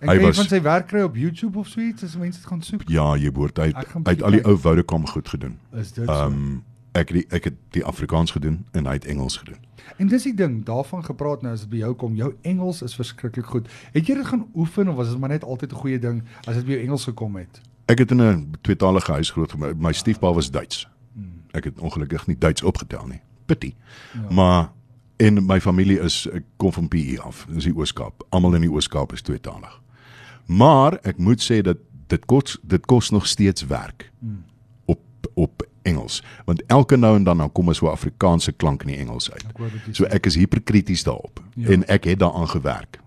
Hy 0.00 0.18
was- 0.18 0.36
van 0.36 0.48
sy 0.48 0.62
werk 0.62 0.86
kry 0.88 1.02
op 1.04 1.16
YouTube 1.16 1.58
of 1.58 1.68
so 1.68 1.80
iets 1.80 2.02
as 2.02 2.16
mense 2.16 2.38
dit 2.40 2.48
gaan 2.48 2.62
soek. 2.62 2.82
Ja, 2.88 3.14
jy 3.16 3.30
behoort 3.30 3.58
Ek 3.58 3.76
het, 3.76 3.86
hy 4.04 4.10
het 4.14 4.22
al 4.22 4.30
die 4.30 4.44
ou 4.44 4.56
Vodacom 4.56 5.06
goed 5.06 5.28
gedoen. 5.28 5.58
Is 5.72 5.92
dit 5.92 6.08
Ehm 6.08 6.16
so? 6.16 6.26
um, 6.26 6.62
ek 6.92 7.08
het 7.08 7.16
die, 7.16 7.26
ek 7.36 7.44
het 7.44 7.54
die 7.70 7.84
Afrikaans 7.84 8.30
gedoen 8.30 8.64
en 8.72 8.86
hy 8.86 8.92
het 8.92 9.04
Engels 9.04 9.36
gedoen. 9.36 9.58
En 9.98 10.08
dis 10.08 10.22
die 10.22 10.34
ding, 10.34 10.64
daarvan 10.64 11.04
gepraat 11.04 11.42
nou 11.42 11.52
as 11.52 11.60
dit 11.60 11.68
by 11.70 11.76
jou 11.76 11.94
kom. 11.94 12.14
Jou 12.16 12.34
Engels 12.42 12.82
is 12.82 12.94
verskriklik 12.94 13.44
goed. 13.46 13.68
Het 13.92 14.06
jy 14.06 14.14
dit 14.14 14.26
gaan 14.26 14.46
oefen 14.54 14.88
of 14.88 14.96
was 14.96 15.08
dit 15.10 15.18
maar 15.18 15.28
net 15.28 15.44
altyd 15.44 15.72
'n 15.72 15.76
goeie 15.76 15.98
ding 15.98 16.22
as 16.46 16.54
dit 16.54 16.64
by 16.64 16.70
jou 16.72 16.82
Engels 16.82 17.04
gekom 17.04 17.36
het? 17.36 17.60
Ek 17.90 17.98
het 17.98 18.10
in 18.10 18.22
'n 18.22 18.54
tweetalige 18.60 19.12
huis 19.12 19.30
groot 19.30 19.50
geword. 19.50 19.80
My 19.80 19.92
stiefpa 19.92 20.32
was 20.32 20.50
Duits. 20.50 20.88
Ek 21.50 21.64
het 21.64 21.78
ongelukkig 21.78 22.26
nie 22.26 22.38
Duits 22.38 22.62
opgetel 22.62 23.06
nie. 23.06 23.20
Pity. 23.46 23.74
Ja. 24.12 24.34
Maar 24.34 24.72
en 25.16 25.46
my 25.46 25.60
familie 25.60 26.00
is 26.00 26.28
ek 26.32 26.42
kom 26.56 26.72
van 26.72 26.88
PE 26.88 27.20
af. 27.20 27.46
Dis 27.48 27.64
die 27.64 27.76
Oos-Kaap. 27.76 28.26
Almal 28.28 28.54
in 28.54 28.60
die 28.60 28.70
Oos-Kaap 28.70 29.12
is 29.12 29.22
tweetalig. 29.22 29.80
Maar 30.46 30.98
ek 31.02 31.18
moet 31.18 31.42
sê 31.42 31.60
dat 31.62 31.76
dit 32.06 32.24
kos 32.26 32.58
dit 32.62 32.86
kos 32.86 33.10
nog 33.10 33.26
steeds 33.26 33.66
werk 33.66 34.12
op 34.84 35.00
op 35.34 35.68
Engels, 35.82 36.22
want 36.44 36.62
elke 36.66 36.96
nou 36.96 37.16
en 37.16 37.24
dan 37.24 37.38
dan 37.38 37.52
kom 37.52 37.68
'n 37.68 37.74
so 37.74 37.86
Afrikaanse 37.86 38.52
klank 38.52 38.82
in 38.82 38.86
die 38.88 38.96
Engels 38.96 39.30
uit. 39.32 39.44
Ek 39.44 39.94
So 39.94 40.04
ek 40.04 40.26
is 40.26 40.34
hiperkrities 40.34 41.02
daarop 41.02 41.42
ja. 41.54 41.68
en 41.68 41.86
ek 41.86 42.04
het 42.04 42.18
daaraan 42.18 42.48
gewerk. 42.48 43.00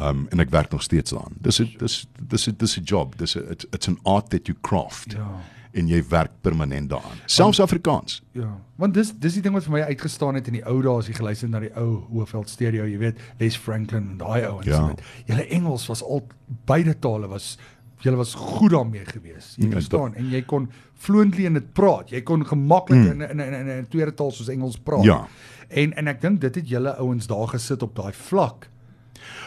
Um 0.00 0.26
en 0.30 0.40
ek 0.40 0.50
werk 0.50 0.70
nog 0.70 0.82
steeds 0.82 1.10
daaraan. 1.10 1.32
Dis 1.40 1.58
'n 1.60 1.74
dis 1.78 2.06
dis 2.28 2.44
dis 2.56 2.76
'n 2.78 2.82
job. 2.84 3.16
Dis 3.18 3.34
'n 3.36 3.44
it's, 3.50 3.66
it's 3.70 3.88
an 3.88 3.98
art 4.04 4.30
that 4.30 4.46
you 4.46 4.56
craft. 4.60 5.12
Ja. 5.12 5.28
En 5.72 5.86
jy 5.86 6.02
werk 6.08 6.30
permanent 6.40 6.90
daaraan. 6.90 7.16
Selfs 7.26 7.60
Afrikaans. 7.60 8.22
Ja, 8.32 8.60
want 8.76 8.94
dis 8.94 9.12
dis 9.18 9.32
die 9.32 9.42
ding 9.42 9.54
wat 9.54 9.64
vir 9.64 9.72
my 9.72 9.80
uitgestaan 9.80 10.34
het 10.34 10.46
in 10.46 10.52
die 10.52 10.64
ou 10.66 10.82
dae 10.82 10.96
as 10.98 11.06
jy 11.06 11.12
geluister 11.14 11.48
na 11.48 11.60
die 11.60 11.76
ou 11.76 12.02
Hoëveld 12.10 12.48
stereo, 12.48 12.84
jy 12.86 12.98
weet, 12.98 13.18
Les 13.38 13.56
Franklin 13.56 14.08
en 14.10 14.16
daai 14.16 14.44
ouens 14.46 14.66
Ja. 14.66 14.86
met. 14.86 15.02
Julle 15.26 15.46
Engels 15.46 15.86
was 15.86 16.02
al 16.02 16.26
beide 16.64 16.98
tale 16.98 17.28
was 17.28 17.58
julle 18.00 18.16
was 18.16 18.34
goed 18.34 18.70
daarmee 18.70 19.04
geweest. 19.04 19.56
Jy 19.56 19.64
Ja, 19.64 19.70
verstaan 19.70 20.14
en 20.14 20.28
jy 20.30 20.42
kon 20.42 20.68
fluently 20.94 21.44
in 21.44 21.52
dit 21.52 21.72
praat. 21.72 22.10
Jy 22.10 22.22
kon 22.22 22.46
gemaklik 22.46 23.04
in 23.12 23.20
in 23.20 23.40
in 23.40 23.52
in 23.54 23.68
'n 23.68 23.86
tweede 23.88 24.14
taal 24.14 24.30
soos 24.30 24.48
Engels 24.48 24.76
praat. 24.78 25.04
Ja. 25.04 25.26
En 25.68 25.92
en 25.96 26.06
ek 26.08 26.20
dink 26.20 26.40
dit 26.40 26.54
het 26.54 26.68
julle 26.68 26.96
ouens 26.96 27.26
daar 27.26 27.48
gesit 27.48 27.82
op 27.82 27.94
daai 27.96 28.12
vlak. 28.12 28.68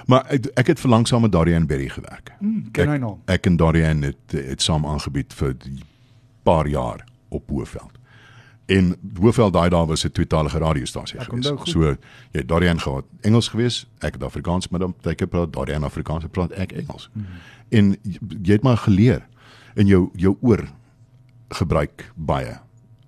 Maar 0.06 0.26
ek, 0.34 0.46
ek 0.54 0.68
het 0.68 0.80
verlang 0.80 1.08
saam 1.08 1.22
met 1.22 1.32
Darian 1.32 1.66
Berry 1.66 1.90
gewerk. 1.90 2.32
Hmm, 2.40 2.72
ken 2.72 2.90
hy 2.90 2.96
ek, 2.96 3.02
nou? 3.02 3.16
Ek 3.26 3.46
en 3.46 3.58
Darian 3.58 4.02
het 4.02 4.36
het 4.36 4.62
saam 4.62 4.86
aangebied 4.86 5.34
vir 5.34 5.56
'n 5.56 5.82
paar 6.44 6.68
jaar 6.68 7.06
op 7.30 7.50
Hoëveld. 7.50 8.00
En 8.66 8.96
Hoëveld 9.20 9.54
daai 9.54 9.70
dae 9.70 9.86
was 9.86 10.06
'n 10.06 10.12
tweetalige 10.12 10.58
radiostasie 10.58 11.20
geweest. 11.20 11.68
So 11.68 11.84
jy 11.84 11.98
het 12.32 12.48
Darian 12.48 12.80
gehad 12.80 13.06
Engels 13.22 13.48
geweest, 13.48 13.88
ek 14.00 14.14
het 14.14 14.24
Afrikaans 14.24 14.68
met 14.70 14.82
hom, 14.82 14.96
hy 15.04 15.16
praat 15.16 15.54
Darian 15.54 15.84
Afrikaans, 15.84 16.24
ek 16.24 16.32
praat 16.32 16.52
ek 16.52 16.72
Engels. 16.72 17.10
Mhm. 17.14 17.26
En 17.70 17.98
jy, 18.02 18.20
jy 18.42 18.52
het 18.52 18.64
maar 18.64 18.78
geleer 18.78 19.28
in 19.76 19.88
jou 19.88 20.10
jou 20.14 20.38
oor 20.42 20.68
gebruik 21.50 22.12
baie. 22.16 22.60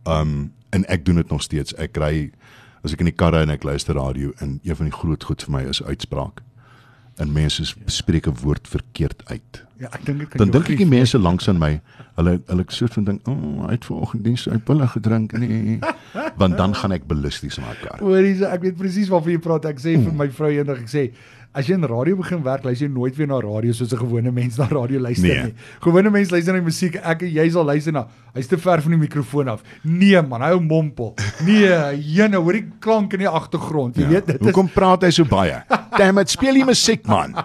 Um 0.03 0.53
en 0.69 0.85
ek 0.85 1.05
doen 1.05 1.15
dit 1.15 1.29
nog 1.29 1.41
steeds. 1.41 1.73
Ek 1.73 1.97
ry 1.97 2.31
as 2.83 2.93
ek 2.93 2.99
in 2.99 3.05
die 3.05 3.15
karre 3.15 3.41
en 3.41 3.49
ek 3.49 3.63
luister 3.63 3.95
radio 3.95 4.31
en 4.37 4.59
een 4.63 4.75
van 4.75 4.85
die 4.85 4.95
groot 4.95 5.23
goed 5.23 5.43
vir 5.43 5.51
my 5.51 5.61
is 5.69 5.83
uitspraak. 5.83 6.41
En 7.21 7.31
mense 7.31 7.73
spreek 7.85 8.27
'n 8.27 8.35
woord 8.41 8.67
verkeerd 8.67 9.21
uit. 9.25 9.63
Ja, 9.77 9.87
ek 9.91 10.05
dink 10.05 10.19
dit 10.19 10.27
kan 10.29 10.37
Dan 10.37 10.49
dink 10.49 10.69
ek 10.69 10.77
die 10.77 10.87
mense 10.87 11.19
langs 11.19 11.47
aan 11.49 11.57
my, 11.57 11.81
hulle 12.15 12.41
hulle 12.45 12.63
soort 12.67 12.93
van 12.93 13.03
dink, 13.03 13.27
"O, 13.27 13.31
oh, 13.31 13.65
hy 13.65 13.71
het 13.71 13.85
vanoggend 13.85 14.23
diens 14.23 14.49
uit 14.49 14.63
pille 14.63 14.87
gedrink." 14.87 15.31
Nee. 15.31 15.79
Want 16.41 16.57
dan 16.57 16.75
gaan 16.75 16.91
ek 16.91 17.07
ballisties 17.07 17.57
my 17.57 17.75
kar. 17.81 17.99
Hoorie, 17.99 18.37
so 18.37 18.45
ek 18.45 18.61
weet 18.61 18.77
presies 18.77 19.09
waarvan 19.09 19.31
jy 19.31 19.39
praat. 19.39 19.65
Ek 19.65 19.79
sê 19.79 19.97
vir 19.97 20.13
my 20.13 20.29
vrou 20.31 20.49
eendag 20.49 20.79
ek 20.79 20.89
sê 20.89 21.11
As 21.53 21.67
jy 21.69 21.75
in 21.77 21.83
radio 21.85 22.15
begin 22.17 22.41
werk, 22.43 22.63
luister 22.65 22.87
jy 22.87 22.93
nooit 22.93 23.15
weer 23.15 23.27
na 23.29 23.37
radio 23.39 23.71
soos 23.77 23.91
'n 23.93 23.97
gewone 24.01 24.31
mens 24.31 24.57
na 24.57 24.65
radio 24.71 24.99
luister 24.99 25.27
Nee. 25.29 25.43
nie. 25.43 25.53
Gewone 25.81 26.09
mens 26.09 26.31
luister 26.31 26.53
na 26.53 26.61
musiek, 26.61 26.95
ek 26.95 27.21
en 27.21 27.29
jy 27.31 27.49
sal 27.51 27.63
luister 27.65 27.93
na. 27.93 28.07
Hy's 28.33 28.47
te 28.47 28.57
ver 28.57 28.81
van 28.81 28.91
die 28.91 28.97
mikrofoon 28.97 29.47
af. 29.47 29.61
Nee 29.83 30.19
man, 30.21 30.41
hy 30.41 30.47
hou 30.49 30.59
mompel. 30.59 31.13
Nee, 31.45 31.69
jene, 32.01 32.37
hoor 32.41 32.53
die 32.53 32.65
klank 32.79 33.13
in 33.13 33.19
die 33.19 33.27
agtergrond. 33.29 33.95
Jy 33.95 34.01
Ja. 34.01 34.09
weet 34.09 34.25
dit 34.25 34.41
is 34.41 34.47
Hoekom 34.47 34.69
praat 34.73 35.03
hy 35.03 35.09
so 35.11 35.23
baie? 35.25 35.61
Damn 35.97 36.17
it, 36.17 36.29
speel 36.29 36.55
jy 36.55 36.65
musiek 36.65 37.05
man. 37.07 37.35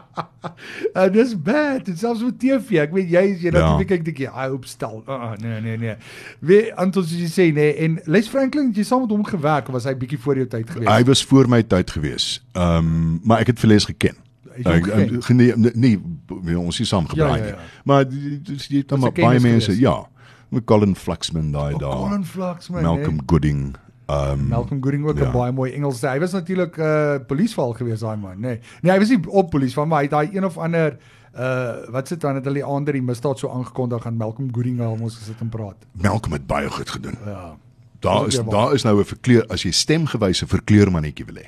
uh, 0.97 1.09
dis 1.13 1.35
bad. 1.37 1.85
Dit 1.85 1.99
selfs 1.99 2.23
met 2.23 2.39
TV. 2.41 2.79
Ek 2.81 2.93
weet 2.95 3.11
jy 3.11 3.35
as 3.35 3.43
jy 3.43 3.51
na 3.51 3.59
Ja. 3.59 3.85
Kyk 3.85 4.05
dink 4.05 4.19
jy, 4.19 4.31
hy 4.33 4.49
opstel. 4.49 5.03
Uh, 5.07 5.13
uh, 5.13 5.37
nee, 5.37 5.61
nee, 5.61 5.77
nee. 5.77 5.97
Wie 6.41 6.73
Anton 6.75 7.05
soos 7.05 7.19
jy 7.21 7.29
sê, 7.29 7.53
nee, 7.53 7.75
en 7.85 8.01
Les 8.07 8.27
Franklin, 8.29 8.73
jy 8.73 8.85
saam 8.85 9.03
met 9.03 9.11
hom 9.11 9.25
gewerk 9.25 9.69
of 9.69 9.75
was 9.75 9.85
hy 9.85 9.95
bietjie 9.95 10.19
voor 10.19 10.37
jou 10.37 10.47
tyd 10.47 10.71
gewees? 10.71 10.89
Hy 10.89 11.05
was 11.05 11.23
voor 11.25 11.47
my 11.49 11.63
tyd 11.63 11.91
gewees. 11.91 12.41
Ehm 12.55 12.79
um, 12.79 13.21
maar 13.25 13.41
ek 13.41 13.47
het 13.53 13.59
vir 13.61 13.69
Les 13.69 13.85
geken. 13.85 13.98
Hom 14.03 14.73
Ek- 14.73 14.87
ek- 14.87 15.29
Nee, 15.75 16.01
nee, 16.43 16.59
ons 16.59 16.81
is 16.81 16.89
saam 16.89 17.07
gebraai 17.09 17.39
Ja, 17.39 17.45
ja, 17.47 17.53
ja. 17.53 17.59
Maar 17.85 18.09
dis 18.43 18.67
jy 18.67 18.83
Was 18.87 19.01
maar 19.01 19.13
baie 19.13 19.41
mense, 19.41 19.71
gewees. 19.71 19.79
ja. 19.81 20.07
Met 20.49 20.65
Colin 20.65 20.97
Fluxman 20.97 21.53
daai 21.53 21.75
Oh, 21.75 21.79
daar. 21.81 21.97
Colin 21.97 22.25
Fluxman, 22.25 22.83
Malcolm 22.83 23.15
nee. 23.15 23.23
Gooding. 23.27 23.77
Um, 24.11 24.49
Malcolm 24.49 24.83
Gooding 24.83 25.07
ook 25.07 25.17
'n 25.19 25.23
Ja. 25.23 25.31
baie 25.31 25.53
mooi 25.53 25.73
Engels. 25.73 26.01
Hy 26.01 26.19
was 26.19 26.33
natuurlik 26.33 26.77
'n 26.77 26.81
uh, 26.83 27.15
polisieval 27.27 27.73
gewees 27.73 28.01
daai 28.01 28.17
man, 28.17 28.37
nê. 28.37 28.41
Nee. 28.41 28.61
nee, 28.83 28.93
hy 28.93 28.99
was 28.99 29.09
nie 29.09 29.21
op 29.29 29.51
polisieval, 29.51 29.87
maar 29.87 29.99
hy 29.99 30.03
het 30.05 30.11
daai 30.11 30.37
een 30.37 30.45
of 30.45 30.59
ander 30.59 30.97
uh 31.39 31.73
wat 31.91 32.09
sit 32.09 32.21
dan 32.21 32.35
het 32.35 32.45
hulle 32.45 32.63
ander 32.65 32.93
die 32.93 33.03
misdaad 33.03 33.39
so 33.39 33.49
aangekondig 33.51 34.07
aan 34.07 34.17
Malcolm 34.17 34.49
Gooding 34.55 34.81
al 34.81 34.97
ons 35.01 35.15
gesit 35.17 35.41
en 35.41 35.49
praat. 35.49 35.77
Malcolm 35.93 36.33
het 36.33 36.47
baie 36.47 36.71
goed 36.71 36.91
gedoen. 36.91 37.15
Ja. 37.27 37.57
Daar 38.01 38.27
is 38.27 38.41
daar 38.51 38.75
is 38.75 38.83
nou 38.83 38.99
'n 39.01 39.05
verkleur 39.05 39.47
as 39.47 39.63
jy 39.63 39.71
stemgewyse 39.71 40.47
verkleurmannetjie 40.47 41.25
wil 41.27 41.35
hê. 41.35 41.47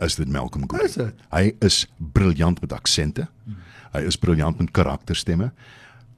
Is 0.00 0.14
dit 0.16 0.28
Malcolm 0.28 0.64
Gooding? 0.68 0.88
Is 0.88 0.94
dit? 0.94 1.14
Hy 1.30 1.54
is 1.60 1.86
briljant 2.12 2.60
met 2.60 2.72
aksente. 2.72 3.28
Hy 3.92 4.00
is 4.06 4.16
briljant 4.16 4.58
met 4.58 4.70
karakterstemme. 4.70 5.50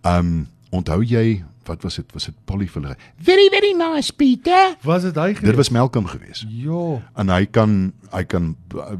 Um 0.06 0.46
onthou 0.70 1.02
jy 1.04 1.44
wat 1.66 1.82
was 1.82 1.96
dit? 1.96 2.12
Was 2.12 2.24
dit 2.24 2.34
Polly 2.44 2.66
Fuller? 2.68 2.96
Very, 3.18 3.48
very 3.50 3.72
nice, 3.76 4.12
Peter. 4.12 4.76
Was 4.82 5.02
dit 5.02 5.14
hy 5.14 5.34
gewees? 5.34 5.48
Dit 5.50 5.56
was 5.56 5.70
Malcolm 5.70 6.06
geweest. 6.06 6.44
ja. 6.48 7.02
En 7.16 7.28
hy 7.28 7.44
kan 7.46 7.92
hy 8.12 8.24
kan 8.24 8.56
uh, 8.74 8.96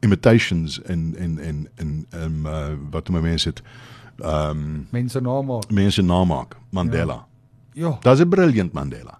imitations 0.00 0.80
en 0.82 1.14
en 1.18 1.38
en 1.38 1.68
en 1.76 2.06
um, 2.22 2.46
uh, 2.46 2.74
wat 2.90 3.08
noem 3.08 3.22
mense 3.22 3.48
dit? 3.50 3.62
Um 4.24 4.86
Mense 4.90 5.20
namaak. 5.20 5.70
mense 5.70 6.02
namaak. 6.02 6.56
Mandela. 6.70 7.26
Ja. 7.74 7.98
Daar's 8.02 8.20
'n 8.20 8.28
briljant 8.28 8.72
Mandela. 8.72 9.18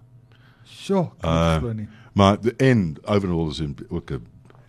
Sjoe, 0.65 1.09
Uh, 1.23 1.53
ek 1.55 1.59
glo 1.59 1.73
nie. 1.73 1.87
Maar 2.13 2.37
en 2.57 2.95
overall 3.05 3.49
is 3.49 3.61
ook 3.89 4.11
'n 4.11 4.21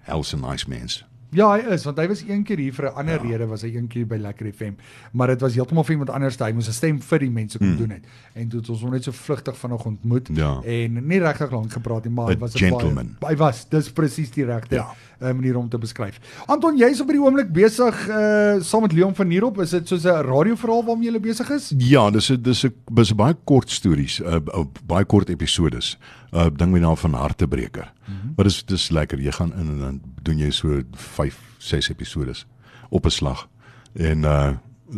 helse 0.05 0.37
nice 0.37 0.69
mens. 0.69 1.05
Ja, 1.35 1.49
hy 1.51 1.65
is 1.75 1.83
want 1.87 1.99
hy 1.99 2.07
was 2.07 2.23
een 2.23 2.45
keer 2.47 2.61
hier 2.63 2.75
vir 2.75 2.87
'n 2.87 2.95
ander 2.95 3.19
ja. 3.19 3.31
rede 3.31 3.47
was 3.51 3.63
hy 3.67 3.73
een 3.75 3.89
keer 3.91 4.07
by 4.07 4.17
Lekker 4.23 4.53
FM, 4.53 4.75
maar 5.13 5.33
dit 5.33 5.41
was 5.41 5.55
heeltemal 5.55 5.85
vir 5.85 5.97
iemand 5.97 6.11
anders. 6.11 6.39
Hy 6.39 6.53
moes 6.53 6.69
'n 6.69 6.73
stem 6.73 7.01
vir 7.03 7.19
die 7.19 7.31
mense 7.31 7.59
kom 7.59 7.67
hmm. 7.67 7.77
doen 7.77 7.91
het. 7.91 8.05
En 8.35 8.49
toe 8.49 8.61
het 8.61 8.69
ons 8.69 8.81
hom 8.83 8.91
net 8.91 9.05
so 9.05 9.13
vlugtig 9.13 9.57
vanaand 9.57 9.85
ontmoet 9.85 10.29
Ja. 10.33 10.61
en 10.63 11.07
nie 11.07 11.19
regtig 11.19 11.51
lank 11.51 11.73
gepraat 11.73 12.05
nie, 12.05 12.13
maar 12.13 12.29
hy 12.29 12.39
was 12.39 12.55
'n 12.55 12.59
gentleman. 12.59 13.17
Baie, 13.19 13.35
hy 13.35 13.39
was 13.39 13.69
dis 13.69 13.91
presies 13.91 14.31
die 14.31 14.45
regte 14.45 14.75
Ja. 14.75 14.95
ja. 15.21 15.33
manier 15.33 15.57
om 15.57 15.69
te 15.69 15.79
beskryf. 15.79 16.21
Anton, 16.47 16.77
jy's 16.77 17.01
op 17.01 17.09
hierdie 17.09 17.25
oomblik 17.25 17.53
besig 17.53 18.09
uh 18.09 18.61
saam 18.61 18.83
met 18.83 18.93
Leon 18.93 19.15
van 19.15 19.29
Nierop. 19.29 19.59
Is 19.61 19.71
dit 19.71 19.89
soos 19.89 20.05
'n 20.05 20.23
radioverhaal 20.23 20.85
waarmee 20.85 21.11
jy 21.11 21.21
besig 21.21 21.51
is? 21.51 21.73
Ja, 21.77 22.11
dis 22.11 22.31
'n 22.31 22.43
dis 22.43 22.65
'n 22.65 22.73
dis 22.93 23.11
'n 23.11 23.17
baie 23.17 23.35
kort 23.45 23.71
stories, 23.71 24.21
uh, 24.21 24.39
uh, 24.55 24.65
baie 24.87 25.05
kort 25.05 25.29
episodes. 25.29 25.99
Uh 26.33 26.47
ding 26.57 26.71
met 26.71 26.81
naam 26.81 26.97
van 26.97 27.13
Hartebreker. 27.13 27.93
Mm 28.07 28.15
-hmm. 28.21 28.33
Maar 28.37 28.45
dis 28.45 28.65
dis 28.65 28.89
lekker. 28.89 29.21
Jy 29.21 29.33
gaan 29.33 29.55
in 29.55 29.69
en 29.69 29.79
dan 29.79 30.01
doen 30.23 30.39
jy 30.39 30.51
so 30.51 30.81
5, 30.93 31.41
6 31.59 31.89
episodes 31.89 32.47
op 32.89 33.05
'n 33.05 33.09
slag. 33.11 33.49
En 33.93 34.19
uh 34.19 34.51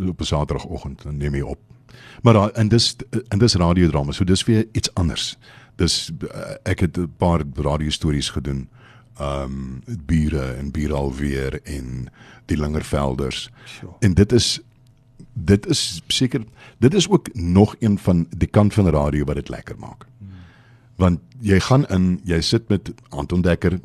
op 0.08 0.20
'n 0.20 0.24
Saterdagoggend 0.24 1.02
dan 1.02 1.16
neem 1.16 1.34
jy 1.34 1.40
op. 1.40 1.58
Maar 2.22 2.32
daar 2.32 2.50
en 2.50 2.68
dis 2.68 2.96
en 3.28 3.38
dis 3.38 3.54
radiodrama. 3.54 4.12
So 4.12 4.24
dis 4.24 4.44
weer 4.44 4.66
iets 4.72 4.94
anders. 4.94 5.38
Dis 5.74 6.10
uh, 6.18 6.40
ek 6.62 6.80
het 6.80 6.96
'n 6.96 7.12
paar 7.16 7.42
radiostories 7.54 8.30
gedoen. 8.30 8.68
Um 9.20 9.82
bure 10.04 10.52
en 10.52 10.70
bure 10.70 10.94
alweer 10.94 11.62
en 11.62 12.06
die 12.44 12.58
Lingervelders. 12.58 13.50
Sure. 13.64 13.92
En 13.98 14.14
dit 14.14 14.32
is 14.32 14.60
dit 15.32 15.66
is 15.66 16.02
seker 16.06 16.44
dit 16.78 16.94
is 16.94 17.08
ook 17.08 17.34
nog 17.34 17.76
een 17.78 17.98
van 17.98 18.26
die 18.36 18.48
kant 18.48 18.74
van 18.74 18.88
radio 18.88 19.24
wat 19.24 19.34
dit 19.34 19.48
lekker 19.48 19.78
maak. 19.78 20.06
Want 20.96 21.20
jy 21.40 21.60
gaan 21.60 21.84
in, 21.92 22.20
jy 22.24 22.40
sit 22.40 22.68
met 22.68 22.92
Anton 23.10 23.42
Dekker 23.42 23.78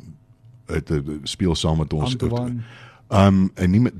uh, 0.68 1.00
speel 1.24 1.54
saam 1.54 1.78
met 1.78 1.92
ons. 1.92 2.12
Antoine. 2.16 2.62
Um 3.12 3.50
en 3.54 3.70
nie 3.70 3.80
met 3.80 3.92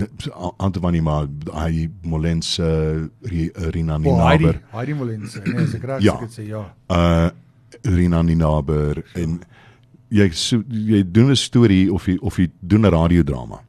Antoine 0.56 0.90
nie, 0.94 1.02
maar 1.04 1.26
hy 1.52 1.88
Molens 2.08 2.58
uh, 2.58 3.04
Rina 3.20 3.98
Oh, 4.00 4.26
Heidi, 4.26 4.44
Ninaber. 4.46 4.60
Heidi 4.72 4.94
Molense. 4.94 5.42
Nee, 5.44 5.64
as 5.66 5.74
ek 5.74 5.84
reg 5.84 6.00
Ja. 6.02 6.16
ja. 6.20 6.28
sê 6.28 6.46
ja. 6.48 6.62
Uh 6.88 7.30
Rina 7.82 8.22
Ninaber 8.22 9.02
en 9.16 9.40
jy 10.12 10.30
so, 10.36 10.62
jy 10.68 11.02
doen 11.10 11.30
'n 11.32 11.36
storie 11.36 11.92
of 11.92 12.06
jy 12.06 12.18
of 12.20 12.36
jy 12.36 12.48
doen 12.60 12.80
'n 12.86 12.90
radiodrama. 12.92 13.60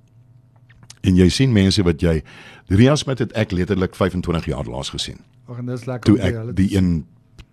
En 1.04 1.16
jy 1.16 1.30
sien 1.30 1.52
mense 1.52 1.84
wat 1.84 2.00
jy 2.02 2.22
Ria 2.68 2.96
Smit 2.96 3.20
het 3.20 3.32
ek 3.36 3.52
letterlik 3.52 3.96
25 3.96 4.46
jaar 4.46 4.66
laas 4.66 4.90
gesien. 4.90 5.20
Ag 5.48 5.58
en 5.60 5.66
dis 5.66 5.86
lekker 5.86 6.14
toe 6.14 6.20
ek 6.20 6.56
die 6.56 6.76
een 6.78 7.06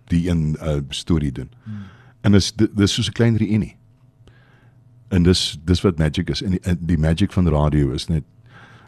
die 0.07 0.29
een 0.29 0.55
uh, 0.61 0.79
storie 0.89 1.31
doen. 1.31 1.49
Hmm. 1.63 1.83
En 2.21 2.31
di- 2.55 2.67
dis 2.75 2.93
soos 2.93 3.07
'n 3.07 3.11
klein 3.13 3.37
reunie. 3.37 3.75
En 5.09 5.23
dis 5.23 5.59
dis 5.65 5.81
wat 5.81 5.97
magic 5.97 6.29
is 6.29 6.41
en 6.41 6.49
die, 6.55 6.59
en 6.59 6.77
die 6.79 6.97
magic 6.97 7.31
van 7.31 7.47
radio 7.49 7.91
is 7.91 8.07
net 8.07 8.23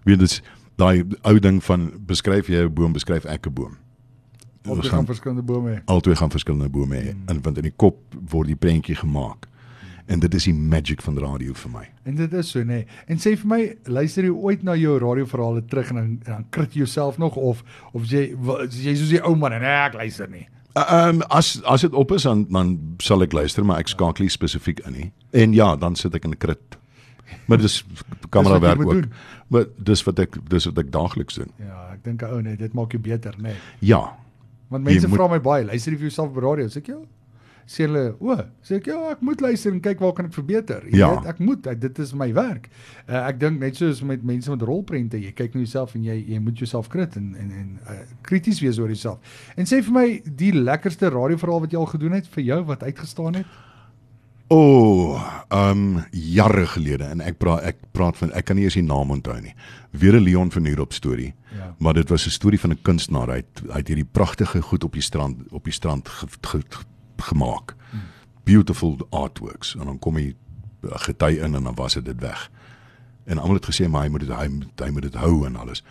weet 0.04 0.19
dis 0.19 0.41
daai 0.76 1.04
ou 1.21 1.39
ding 1.39 1.63
van 1.63 1.91
beskryf 2.08 2.47
jy 2.47 2.63
'n 2.65 2.73
boom, 2.73 2.93
beskryf 2.93 3.26
ek 3.26 3.47
'n 3.47 3.54
boom. 3.54 3.78
Ons 4.65 4.84
jy 4.86 4.89
gaan 4.89 5.06
verskillende 5.06 5.41
bome 5.43 5.69
hê. 5.76 5.82
albei 5.86 6.15
gaan 6.15 6.30
verskillende 6.32 6.69
bome 6.69 6.95
hê 6.95 7.12
Hmm. 7.12 7.23
en 7.28 7.41
want 7.41 7.58
in 7.58 7.63
die 7.63 7.73
kop 7.76 7.97
word 8.30 8.47
die 8.47 8.56
prentjie 8.56 8.95
gemaak. 8.95 9.47
En 10.06 10.19
dit 10.19 10.34
is 10.34 10.43
die 10.43 10.54
magic 10.54 11.02
van 11.02 11.17
radio 11.17 11.54
vir 11.54 11.71
my. 11.71 11.89
En 12.04 12.15
dit 12.15 12.34
is 12.34 12.49
so 12.49 12.60
nê. 12.60 12.65
Nee. 12.65 12.86
En 13.08 13.17
sê 13.17 13.38
vir 13.38 13.47
my, 13.47 13.76
luister 13.84 14.23
jy 14.23 14.30
ooit 14.30 14.63
na 14.63 14.76
jou 14.76 14.97
radioverhale 14.99 15.65
terug 15.65 15.89
en 15.89 15.95
dan 15.95 16.19
dan 16.23 16.45
krit 16.49 16.73
jy 16.73 16.78
jouself 16.78 17.17
nog 17.17 17.36
of 17.36 17.63
of 17.93 18.06
jy 18.10 18.36
wa- 18.38 18.63
is 18.63 18.84
jy 18.84 18.95
soos 18.95 19.10
die 19.10 19.21
ou 19.23 19.36
man 19.36 19.52
en 19.54 19.62
nee, 19.62 19.69
ek 19.69 19.93
luister 19.93 20.30
nie. 20.30 20.47
Ehm 20.74 21.22
um, 21.22 21.22
as 21.30 21.62
as 21.64 21.82
dit 21.82 21.94
op 21.94 22.12
is 22.12 22.24
dan 22.26 22.46
dan 22.50 22.96
sal 22.98 23.22
ek 23.22 23.34
luister, 23.34 23.66
maar 23.66 23.78
ek 23.84 23.92
skakel 23.94 24.26
nie 24.26 24.34
spesifiek 24.34 24.80
in 24.88 24.94
nie. 24.94 25.12
En 25.32 25.54
ja, 25.54 25.76
dan 25.76 25.96
sit 25.96 26.16
ek 26.16 26.24
in 26.24 26.34
'n 26.34 26.38
krit. 26.38 26.78
Maar 27.46 27.58
dis 27.58 27.86
kamera 28.30 28.60
werk 28.60 28.82
ook. 28.82 28.92
doen. 28.92 29.12
Maar 29.48 29.66
dis 29.78 30.04
wat 30.04 30.20
ek 30.20 30.38
dis 30.50 30.66
wat 30.66 30.78
ek 30.78 30.92
daagliks 30.92 31.36
doen. 31.36 31.52
Ja, 31.60 31.94
ek 31.94 32.04
dink 32.04 32.22
ou 32.22 32.42
nee, 32.42 32.56
dit 32.58 32.74
maak 32.74 32.92
jou 32.92 33.02
beter 33.02 33.34
nê. 33.38 33.42
Nee. 33.42 33.56
Ja. 33.80 34.18
Want 34.68 34.84
mense 34.84 35.10
vra 35.10 35.28
my 35.28 35.40
baie, 35.40 35.66
luister 35.66 35.92
jy 35.92 35.98
vir 35.98 36.08
jouself 36.10 36.30
op 36.30 36.38
radio? 36.44 36.66
Sê 36.68 36.82
ek 36.82 36.88
ja. 36.88 36.98
Sê 37.65 37.86
hulle, 37.88 38.15
o, 38.19 38.36
sê 38.62 38.76
ek 38.76 38.86
ja, 38.88 38.97
ek 39.12 39.21
moet 39.21 39.41
luister 39.41 39.71
en 39.71 39.80
kyk 39.82 39.99
waar 39.99 40.13
kan 40.13 40.26
ek 40.26 40.34
verbeter. 40.34 40.84
Jy 40.91 40.97
Ja. 40.97 41.10
weet, 41.15 41.26
ek 41.26 41.39
moet, 41.39 41.67
ek, 41.67 41.80
dit 41.82 41.99
is 41.99 42.13
my 42.13 42.34
werk. 42.34 42.69
Uh, 43.10 43.28
ek 43.28 43.39
dink 43.39 43.60
net 43.60 43.76
soos 43.76 44.02
met 44.04 44.23
mense 44.23 44.49
met 44.52 44.62
rolprente, 44.62 45.17
jy 45.17 45.32
kyk 45.32 45.54
na 45.56 45.62
jouself 45.62 45.95
en 45.95 46.04
jy 46.04 46.17
jy 46.28 46.39
moet 46.39 46.58
jouself 46.58 46.88
krit 46.89 47.15
en 47.15 47.36
en 47.39 47.52
en 47.52 47.80
uh, 47.89 47.99
krities 48.21 48.60
wees 48.62 48.80
oor 48.80 48.88
jouself. 48.88 49.19
En 49.56 49.65
sê 49.65 49.82
vir 49.82 49.93
my 49.93 50.21
die 50.26 50.52
lekkerste 50.54 51.10
radioverhaal 51.10 51.60
wat 51.62 51.71
jy 51.71 51.78
al 51.80 51.86
gedoen 51.86 52.12
het 52.12 52.28
vir 52.28 52.43
jou 52.43 52.63
wat 52.63 52.84
uitgestaan 52.84 53.36
het? 53.36 53.45
O, 54.49 54.58
oh, 54.58 55.23
ehm 55.49 55.69
um, 55.97 56.04
jare 56.12 56.65
gelede 56.67 57.04
en 57.10 57.21
ek 57.21 57.38
praat 57.39 57.63
ek 57.63 57.78
praat 57.95 58.17
van 58.19 58.32
ek 58.38 58.45
kan 58.45 58.56
nie 58.60 58.65
eers 58.67 58.76
die 58.78 58.84
naam 58.84 59.10
onthou 59.15 59.39
nie. 59.41 59.54
Weer 59.91 60.13
'n 60.19 60.23
Leon 60.23 60.52
van 60.52 60.65
Heerop 60.65 60.93
storie. 60.93 61.34
Ja. 61.56 61.76
Maar 61.80 61.93
dit 61.93 62.10
was 62.10 62.26
'n 62.28 62.30
storie 62.30 62.60
van 62.60 62.71
'n 62.71 62.82
kunstenaar. 62.82 63.28
Hy 63.30 63.36
het, 63.36 63.62
hy 63.71 63.78
het 63.78 63.88
hierdie 63.88 64.10
pragtige 64.12 64.62
goed 64.62 64.84
op 64.84 64.93
die 64.93 65.02
strand 65.02 65.38
op 65.52 65.63
die 65.63 65.73
strand 65.73 66.10
ge, 66.10 66.28
ge, 66.41 66.62
gemaak. 67.21 67.76
Beautiful 68.43 68.97
artworks 69.10 69.76
en 69.80 69.86
dan 69.86 69.99
kom 69.99 70.15
hy 70.15 70.34
uh, 70.84 70.89
gety 71.08 71.38
in 71.39 71.56
en 71.56 71.63
dan 71.63 71.76
was 71.76 71.93
dit 71.93 72.19
weg. 72.19 72.49
En 73.26 73.38
almal 73.38 73.56
het 73.56 73.65
gesê 73.71 73.88
maar 73.89 74.04
hy 74.04 74.10
moet 74.10 74.19
dit 74.19 74.30
hy, 74.36 74.47
moet- 74.47 74.80
hy 74.84 74.89
moet 74.91 75.02
dit 75.02 75.13
hou 75.15 75.45
en 75.45 75.56
alles. 75.56 75.84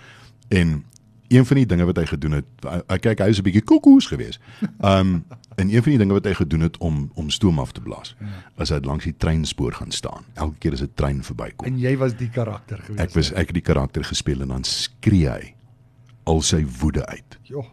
En 0.49 0.85
een 1.33 1.47
van 1.47 1.57
die 1.57 1.67
dinge 1.67 1.85
wat 1.85 1.97
hy 1.97 2.05
gedoen 2.07 2.33
het, 2.33 2.45
hy 2.89 2.99
kyk 3.01 3.19
hy 3.25 3.29
is 3.33 3.39
'n 3.39 3.43
bietjie 3.43 3.63
koekoes 3.65 4.07
geweest. 4.07 4.41
Um 4.85 5.25
en 5.57 5.69
een 5.69 5.83
van 5.83 5.91
die 5.93 5.99
dinge 5.99 6.13
wat 6.13 6.25
hy 6.25 6.35
gedoen 6.35 6.61
het 6.61 6.77
om 6.79 7.11
om 7.15 7.31
stoom 7.31 7.59
af 7.59 7.73
te 7.73 7.81
blaas, 7.81 8.15
is 8.59 8.69
hy 8.69 8.79
langs 8.85 9.05
die 9.05 9.17
treinspoor 9.17 9.73
gaan 9.73 9.91
staan. 9.91 10.25
Elke 10.35 10.59
keer 10.59 10.73
as 10.73 10.83
'n 10.83 10.91
trein 10.95 11.23
verbykom. 11.25 11.67
En 11.67 11.79
jy 11.79 11.97
was 11.97 12.17
die 12.17 12.29
karakter 12.29 12.79
gewees. 12.79 13.01
Ek 13.01 13.11
was 13.15 13.33
ek 13.33 13.47
het 13.47 13.55
die 13.55 13.63
karakter 13.63 14.05
gespeel 14.05 14.41
en 14.41 14.49
dan 14.49 14.65
skree 14.65 15.29
hy 15.29 15.55
al 16.25 16.43
sy 16.43 16.67
woede 16.81 17.07
uit. 17.07 17.39
Jo. 17.43 17.65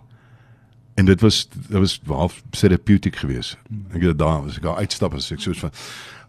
En 1.00 1.06
dit 1.06 1.22
was 1.22 1.48
dit 1.68 1.80
was 1.80 2.00
half 2.06 2.42
therapeutic 2.50 3.16
geweest. 3.16 3.58
Ek 3.96 4.02
het 4.02 4.18
daar 4.20 4.44
as 4.44 4.58
ek 4.60 4.66
daar 4.68 4.82
uitstap 4.84 5.14
as 5.16 5.32
ek 5.32 5.40
soos 5.40 5.62
van 5.64 5.72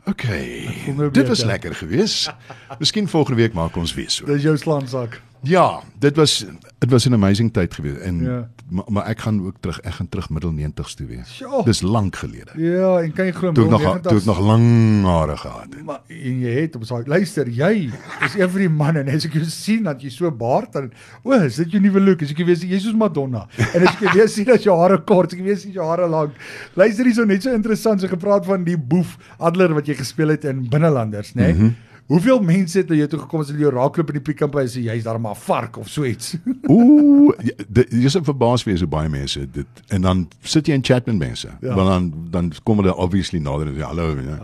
okay, 0.07 0.67
dit 0.87 0.95
was 0.95 1.11
beter." 1.11 1.47
lekker 1.47 1.75
geweest. 1.75 2.31
Miskien 2.79 3.09
volgende 3.09 3.41
week 3.43 3.53
maak 3.53 3.77
ons 3.77 3.95
weer 3.95 4.11
so. 4.11 4.31
Dis 4.31 4.47
jou 4.47 4.57
slaansak. 4.57 5.21
Ja, 5.43 5.81
dit 5.99 6.17
was 6.17 6.47
dit 6.79 6.91
was 6.91 7.09
'n 7.09 7.13
amazing 7.13 7.53
tyd 7.53 7.75
geweest 7.75 8.01
en 8.01 8.23
Ja. 8.23 8.49
maar, 8.69 8.85
maar 8.89 9.07
ek 9.07 9.19
gaan 9.19 9.47
ook 9.47 9.57
terug 9.61 9.81
ek 9.81 9.93
gaan 9.93 10.09
terug 10.09 10.31
middel 10.31 10.53
90s 10.53 10.95
toe 10.95 11.07
weer. 11.07 11.25
Sjoe. 11.27 11.65
Dis 11.65 11.81
lank 11.81 12.17
gelede. 12.17 12.51
Ja, 12.57 13.01
en 13.01 13.13
kan 13.13 13.25
jy 13.25 13.33
glo 13.33 13.53
Toe 13.53 13.65
ek 13.65 13.71
nog 13.71 13.81
90's 13.83 14.09
toe 14.09 14.19
ek 14.19 14.25
nog 14.25 14.39
lang 14.41 15.05
hare 15.05 15.37
gehad 15.37 15.67
het. 15.71 15.85
Maar 15.85 16.01
en 16.09 16.41
jy 16.41 16.61
het 16.61 16.77
op 16.77 16.85
sy 16.85 17.03
luister, 17.07 17.49
jy 17.49 17.91
is 18.25 18.35
een 18.35 18.51
van 18.51 18.61
die 18.61 18.69
manne 18.69 18.99
en 19.01 19.09
as 19.09 19.25
ek 19.25 19.33
jou 19.33 19.45
sien 19.45 19.83
dat 19.83 20.03
jy 20.03 20.09
so 20.09 20.31
baard 20.31 20.75
en 20.75 20.93
o, 21.23 21.33
is 21.33 21.57
dit 21.57 21.71
jou 21.71 21.83
nuwe 21.83 22.01
look? 22.01 22.23
As 22.23 22.31
ek 22.31 22.45
weer 22.45 22.57
sien, 22.57 22.69
jy's 22.69 22.83
soos 22.83 22.95
Madonna. 22.95 23.47
En 23.75 23.87
as 23.87 23.95
ek 23.95 24.13
weer 24.13 24.29
sien 24.29 24.45
dat 24.45 24.63
jou 24.63 24.79
hare 24.79 24.99
kort, 24.99 25.33
as 25.33 25.39
ek 25.39 25.45
weer 25.45 25.57
sien 25.59 25.73
jou 25.73 25.87
hare 25.87 26.09
lank. 26.09 26.33
Luister 26.75 27.05
hierso 27.05 27.25
net 27.25 27.43
so 27.43 27.53
interessant 27.53 28.01
so 28.01 28.09
gepraat 28.09 28.47
van 28.47 28.65
die 28.65 28.77
boef 28.79 29.17
Adler 29.39 29.75
wat 29.75 29.87
jy 29.87 29.95
gespeel 29.95 30.29
het 30.29 30.45
in 30.45 30.69
Binnelanders, 30.69 31.35
né? 31.35 31.43
Nee? 31.43 31.53
Mm 31.53 31.59
-hmm. 31.61 31.75
Hoeveel 32.11 32.41
mense 32.43 32.79
het 32.81 32.89
na 32.91 32.97
jou 32.99 33.07
toe 33.13 33.21
gekom 33.21 33.43
as 33.45 33.51
hulle 33.53 33.63
jou 33.63 33.71
raakloop 33.71 34.09
in 34.11 34.17
die 34.19 34.25
pick-up 34.27 34.57
en 34.59 34.67
sê 34.71 34.81
jy's 34.83 35.05
daar 35.07 35.21
maar 35.23 35.37
'n 35.37 35.43
vark 35.45 35.77
of 35.79 35.89
so 35.89 36.03
iets. 36.05 36.35
Ooh, 36.75 37.31
ja, 37.39 37.55
dit- 37.69 37.91
jy 37.95 38.05
is 38.11 38.17
verbaas 38.27 38.65
wees 38.67 38.81
hoe 38.83 38.89
baie 38.91 39.09
mense 39.09 39.45
dit 39.51 39.67
en 39.95 40.03
dan 40.03 40.25
sit 40.43 40.67
jy 40.67 40.75
in 40.75 40.83
chat 40.83 41.07
met 41.07 41.19
mense. 41.19 41.49
Ja. 41.61 41.75
Want 41.75 41.89
dan 41.89 42.13
dan 42.31 42.53
kom 42.65 42.83
hulle 42.83 42.97
obviously 42.97 43.39
nader 43.39 43.67
en 43.71 43.75
sê 43.79 43.87
hallo. 43.87 44.17
Ja. 44.19 44.39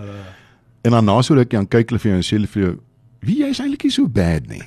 En 0.83 0.90
dan 0.90 1.05
na 1.05 1.20
so 1.22 1.35
ruk 1.35 1.50
dan 1.50 1.66
kyk 1.68 1.90
hulle 1.90 1.98
vir 1.98 2.11
jou 2.11 2.16
en 2.16 2.24
sê 2.24 2.37
hulle 2.38 2.46
vir 2.46 2.62
jou, 2.62 2.76
"Wie 3.20 3.38
jy 3.42 3.48
is 3.50 3.59
eintlik 3.61 3.83
nie 3.83 3.90
so 3.92 4.07
bad 4.09 4.46
nie." 4.48 4.62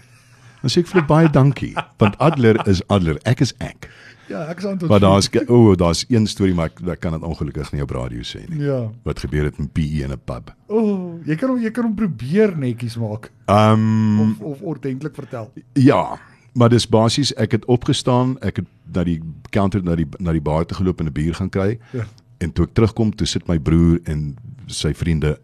Dan 0.61 0.69
sê 0.69 0.79
ek 0.83 0.87
vir 0.87 0.99
hulle 1.01 1.07
baie 1.07 1.29
dankie, 1.29 1.73
want 1.97 2.17
Adler 2.19 2.67
is 2.67 2.81
Adler, 2.89 3.17
ek 3.25 3.39
is 3.41 3.53
ek. 3.61 3.87
Ja, 4.29 4.45
ek 4.51 4.61
is 4.61 4.65
aan 4.69 4.77
tot. 4.77 4.89
Maar 4.89 5.01
daar's 5.03 5.29
o, 5.47 5.57
oh, 5.57 5.75
daar's 5.77 6.05
een 6.07 6.27
storie 6.27 6.53
maar 6.55 6.71
ek, 6.71 6.81
ek 6.95 7.01
kan 7.03 7.15
dit 7.17 7.25
ongelukkig 7.25 7.71
nie 7.73 7.83
op 7.83 7.93
radio 7.95 8.23
sê 8.25 8.43
nie. 8.47 8.61
Ja. 8.63 8.79
Wat 9.07 9.19
gebeur 9.25 9.49
het 9.49 9.57
met 9.59 9.71
PE 9.73 10.05
in 10.05 10.13
'n 10.13 10.21
pub. 10.23 10.53
O, 10.67 10.79
oh, 10.79 11.25
jy 11.25 11.35
kan 11.35 11.49
hom 11.49 11.61
jy 11.61 11.71
kan 11.71 11.83
hom 11.83 11.95
probeer 11.95 12.55
netjies 12.57 12.97
maak 12.97 13.31
Um 13.49 14.19
of 14.21 14.41
of 14.41 14.61
ordentlik 14.61 15.15
vertel. 15.15 15.51
Ja, 15.73 16.19
maar 16.53 16.69
dis 16.69 16.87
basies 16.87 17.33
ek 17.33 17.51
het 17.51 17.65
opgestaan, 17.65 18.37
ek 18.41 18.55
het 18.55 18.67
na 18.93 19.03
die 19.03 19.21
counter 19.49 19.83
na 19.83 19.95
die 19.95 20.07
na 20.19 20.31
die 20.31 20.41
bar 20.41 20.65
toe 20.65 20.77
geloop 20.77 20.99
en 20.99 21.07
'n 21.07 21.13
bier 21.13 21.33
gaan 21.33 21.49
kry. 21.49 21.79
Ja. 21.93 22.05
En 22.37 22.51
toe 22.51 22.65
ek 22.65 22.73
terugkom, 22.73 23.15
toe 23.15 23.27
sit 23.27 23.47
my 23.47 23.59
broer 23.59 23.99
en 24.03 24.35
sy 24.67 24.93
vriende 24.93 25.39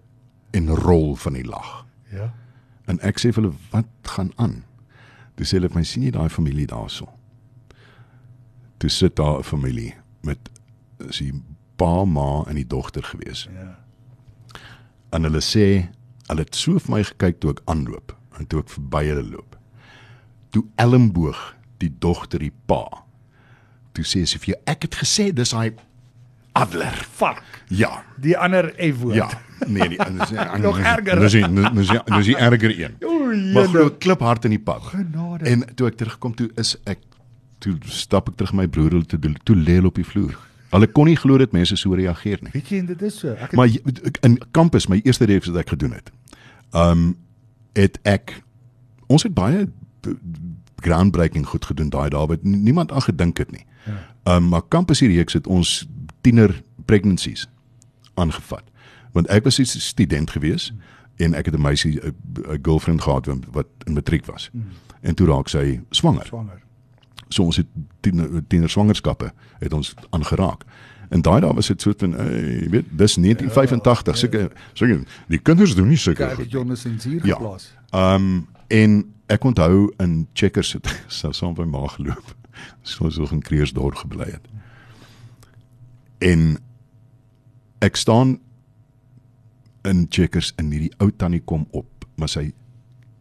en 0.52 0.70
rol 0.70 1.16
van 1.16 1.34
die 1.34 1.46
lag. 1.46 1.86
Ja. 2.12 2.34
En 2.88 3.00
ek 3.00 3.20
sê 3.20 3.34
vir 3.34 3.44
hulle, 3.44 3.56
"Wat 3.72 3.86
gaan 4.04 4.32
aan?" 4.36 4.64
Toe 5.36 5.46
sê 5.46 5.58
hulle 5.58 5.70
vir 5.70 5.78
my, 5.80 5.84
"Sien 5.84 6.04
jy 6.04 6.12
daai 6.12 6.30
familie 6.30 6.68
daarso?" 6.68 7.08
Toe 8.78 8.90
sit 8.90 9.16
daar 9.16 9.40
'n 9.40 9.44
familie 9.44 9.94
met 10.22 10.50
is 11.10 11.18
die 11.18 11.34
pa, 11.76 12.06
ma 12.06 12.44
en 12.48 12.56
die 12.56 12.68
dogter 12.68 13.04
gewees. 13.04 13.48
Ja. 13.54 13.78
En 15.10 15.24
hulle 15.24 15.42
sê 15.42 15.90
hulle 16.28 16.42
het 16.42 16.56
so 16.56 16.80
vir 16.80 16.92
my 16.92 17.04
gekyk 17.04 17.40
toe 17.40 17.52
ek 17.52 17.62
aanloop 17.66 18.16
en 18.40 18.48
toe 18.48 18.60
ek 18.60 18.70
verby 18.70 19.06
hulle 19.06 19.24
loop. 19.30 19.58
Toe 20.50 20.64
elmboog 20.76 21.56
die 21.78 21.92
dogter 22.00 22.40
die 22.40 22.54
pa. 22.66 22.84
Toe 23.94 24.04
sê 24.04 24.26
sy 24.26 24.40
vir 24.40 24.56
jou 24.56 24.62
ek 24.66 24.82
het 24.82 24.96
gesê 24.96 25.34
dis 25.34 25.52
hy 25.52 25.74
Adler. 26.56 27.08
Vark. 27.20 27.44
Ja. 27.68 28.04
Die 28.16 28.38
ander 28.40 28.70
F-woord. 28.80 29.16
Ja. 29.16 29.28
Nee, 29.68 29.90
die 29.90 29.98
dis 29.98 30.32
Nog 30.64 30.80
erger. 30.80 31.20
Dis 31.20 31.34
dis 31.36 31.90
dis 32.06 32.30
die 32.30 32.38
erger 32.38 32.72
een. 32.72 32.96
Oei. 33.04 33.52
Maar 33.54 33.68
glo 33.68 33.82
jene. 33.84 33.98
kliphard 33.98 34.48
in 34.48 34.56
die 34.56 34.62
pad. 34.64 34.88
Genade. 34.94 35.50
En 35.52 35.66
toe 35.76 35.90
ek 35.92 36.00
terugkom 36.00 36.36
toe 36.36 36.48
is 36.62 36.78
ek 36.88 37.04
toe 37.60 37.78
stap 37.86 38.30
ek 38.30 38.36
terug 38.36 38.54
my 38.54 38.68
broer 38.68 38.90
hulle 38.92 39.06
toe 39.06 39.20
toe 39.44 39.56
lê 39.56 39.76
hulle 39.80 39.88
op 39.88 39.96
die 39.96 40.06
vloer. 40.06 40.36
Hulle 40.72 40.88
kon 40.88 41.06
nie 41.06 41.16
glo 41.16 41.38
dat 41.38 41.52
mense 41.52 41.76
so 41.76 41.94
reageer 41.94 42.40
nie. 42.42 42.52
Weet 42.54 42.68
jy 42.70 42.78
en 42.80 42.86
dit 42.86 43.02
is 43.02 43.20
so. 43.20 43.32
Ek 43.32 43.40
het, 43.40 43.54
Maar 43.54 43.68
jy- 43.68 43.82
in 44.22 44.38
kampus 44.52 44.88
my 44.88 45.00
eerste 45.04 45.26
reeks 45.26 45.48
wat 45.48 45.58
ek 45.58 45.70
gedoen 45.70 45.92
het. 45.94 46.12
Um 46.74 47.16
het 47.74 48.00
ek 48.04 48.42
ons 49.08 49.24
het 49.24 49.34
baie 49.34 49.68
groundbreaking 50.82 51.46
goed 51.48 51.66
gedoen 51.66 51.90
daai 51.90 52.10
dae 52.10 52.28
wat 52.28 52.44
niemand 52.44 52.92
aan 52.92 53.02
gedink 53.02 53.38
het 53.38 53.52
nie. 53.52 53.66
Ja. 53.86 54.36
Um 54.36 54.50
maar 54.50 54.62
kampus 54.62 55.00
hierdie 55.00 55.18
reeks 55.18 55.34
het 55.34 55.48
ons 55.48 55.88
tiener 56.22 56.62
pregnancies 56.86 57.48
aangevat. 58.16 58.64
Want 59.14 59.28
ek 59.28 59.44
was 59.44 59.60
'n 59.60 59.66
student 59.66 60.30
gewees 60.32 60.72
mm. 60.72 60.80
en 61.18 61.34
ek 61.34 61.46
het 61.46 61.56
'n 61.56 61.62
meisie 61.62 62.00
'n 62.02 62.60
girlfriend 62.62 63.02
gehad 63.02 63.26
wat- 63.26 63.46
wat 63.52 63.68
in 63.86 63.94
matriek 63.94 64.26
was. 64.26 64.50
Mm. 64.54 64.64
En 65.02 65.16
toe 65.16 65.28
raak 65.28 65.48
sy 65.48 65.80
swanger. 65.90 66.26
swanger. 66.26 66.62
So 67.30 67.44
ons 67.44 67.58
het 67.58 67.68
tiener, 68.02 68.44
tiener 68.48 68.70
swangerskappe 68.70 69.32
het 69.60 69.74
ons 69.74 69.94
aangeraak. 70.10 70.64
En 71.10 71.22
daai 71.22 71.42
dae 71.42 71.54
was 71.54 71.68
dit 71.68 71.82
soort 71.82 72.00
van 72.00 72.14
uh, 72.14 72.26
jy 72.62 72.70
weet 72.70 72.86
dis 72.98 73.16
1985 73.16 74.18
seker 74.18 74.52
seker 74.74 75.04
die 75.28 75.38
kinders 75.40 75.76
doen 75.76 75.88
nie 75.88 75.98
Kyk, 75.98 76.18
goed. 76.18 76.38
het 76.38 76.52
Jonas 76.52 76.86
in 76.86 77.00
hier 77.04 77.26
Ja. 77.26 77.34
geplaas. 77.36 77.74
Um 77.94 78.48
en 78.68 79.14
ek 79.28 79.44
onthou 79.44 79.94
in 80.00 80.28
Checkers 80.34 80.74
het 80.74 80.88
so 81.08 81.32
saam 81.32 81.54
by 81.54 81.64
ma 81.64 81.88
geloop. 81.88 82.36
So 82.84 83.10
so 83.10 83.28
in 83.32 83.42
Kreersdorp 83.42 83.96
gebly 83.96 84.26
het. 84.32 84.46
En 86.24 86.58
ek 87.80 87.96
staan 87.96 88.40
in 89.84 90.06
Checkers 90.10 90.54
en 90.56 90.72
hierdie 90.72 90.94
ou 90.98 91.12
tannie 91.12 91.42
kom 91.46 91.68
op, 91.72 92.06
maar 92.18 92.30
sy 92.32 92.54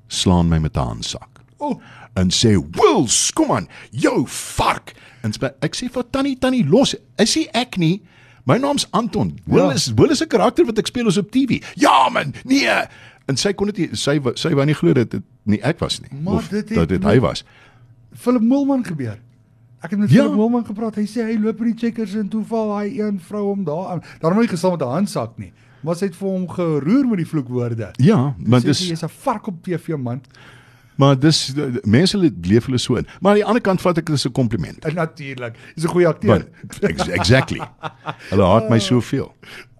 slaan 0.06 0.48
my 0.48 0.58
met 0.58 0.76
'n 0.76 0.80
handsak 0.86 1.28
O, 1.58 1.66
oh, 1.70 1.80
en 2.16 2.30
sê 2.30 2.54
Wils, 2.70 3.30
kom 3.32 3.50
aan, 3.52 3.68
jou 3.90 4.24
vark. 4.28 4.92
En 5.22 5.32
ek 5.60 5.74
sê 5.76 5.88
vir 5.90 6.04
tannie 6.10 6.36
tannie 6.38 6.64
los, 6.68 6.94
is 7.18 7.34
hy 7.34 7.46
ek 7.54 7.76
nie. 7.78 8.02
My 8.46 8.58
naam's 8.58 8.86
Anton. 8.92 9.38
Wil 9.46 9.68
Ja. 9.70 9.72
is 9.74 9.92
Wil 9.94 10.10
is 10.10 10.20
'n 10.22 10.28
karakter 10.28 10.64
wat 10.66 10.78
ek 10.78 10.86
speel 10.86 11.06
ons 11.06 11.16
op 11.16 11.30
TV. 11.30 11.62
Ja 11.76 12.08
man, 12.12 12.34
nee. 12.44 12.68
En 13.26 13.36
sy 13.36 13.52
kon 13.54 13.66
dit 13.66 13.76
nie 13.78 13.96
sy 13.96 14.20
sy 14.34 14.50
wou 14.54 14.64
nie 14.66 14.74
glo 14.74 14.92
dat 14.92 15.10
dit 15.10 15.22
nie 15.46 15.60
ek 15.62 15.78
was 15.80 16.00
nie 16.00 16.10
Maar 16.22 16.34
of 16.34 16.48
dit 16.48 16.68
het 16.68 16.76
dat 16.78 16.88
dit 16.88 17.02
hy 17.04 17.20
was. 17.20 17.44
Philip 18.14 18.42
Moelman 18.42 18.84
gebeur. 18.84 19.18
Ek 19.82 19.90
het 19.90 19.98
met 19.98 20.10
Ja. 20.10 20.22
Philip 20.22 20.36
Moelman 20.36 20.64
gepraat. 20.66 20.94
Hy 20.96 21.06
sê 21.06 21.24
hy 21.24 21.38
loop 21.40 21.58
in 21.60 21.72
die 21.72 21.78
checkers 21.78 22.14
en 22.14 22.28
toe 22.28 22.44
val 22.44 22.78
hy 22.78 23.00
een 23.00 23.20
vrou 23.20 23.50
om 23.50 23.64
daar 23.64 23.86
aan. 23.88 24.02
Daarom 24.20 24.38
het 24.38 24.46
hy 24.48 24.52
gestaan 24.56 24.70
met 24.72 24.80
'n 24.82 24.90
handsak 24.92 25.38
nie. 25.38 25.52
Maar 25.82 25.96
sy 25.96 26.04
het 26.06 26.16
vir 26.16 26.28
hom 26.28 26.48
geroer 26.48 27.06
met 27.08 27.16
die 27.18 27.26
vloekwoorde. 27.26 27.90
Ja, 27.96 28.34
Sê 28.48 28.60
dis 28.62 28.88
jy's 28.88 29.02
'n 29.02 29.08
vark 29.08 29.46
op 29.46 29.62
TV 29.62 29.96
man. 29.96 30.20
Maar 30.96 31.18
dis 31.18 31.52
mense 31.82 32.18
leef 32.42 32.64
hulle 32.64 32.78
so 32.78 32.94
in. 32.94 33.06
Maar 33.20 33.30
aan 33.30 33.40
die 33.40 33.44
ander 33.44 33.62
kant 33.62 33.80
vat 33.80 33.98
ek 33.98 34.06
dit 34.06 34.14
as 34.14 34.26
'n 34.26 34.32
kompliment. 34.32 34.84
En 34.84 34.94
natuurlik, 34.94 35.56
hy's 35.74 35.84
'n 35.84 35.88
goeie 35.88 36.06
akteur. 36.06 36.46
Exactly. 37.12 37.60
Hulle 38.30 38.44
haat 38.44 38.68
my 38.68 38.78
soveel. 38.78 39.34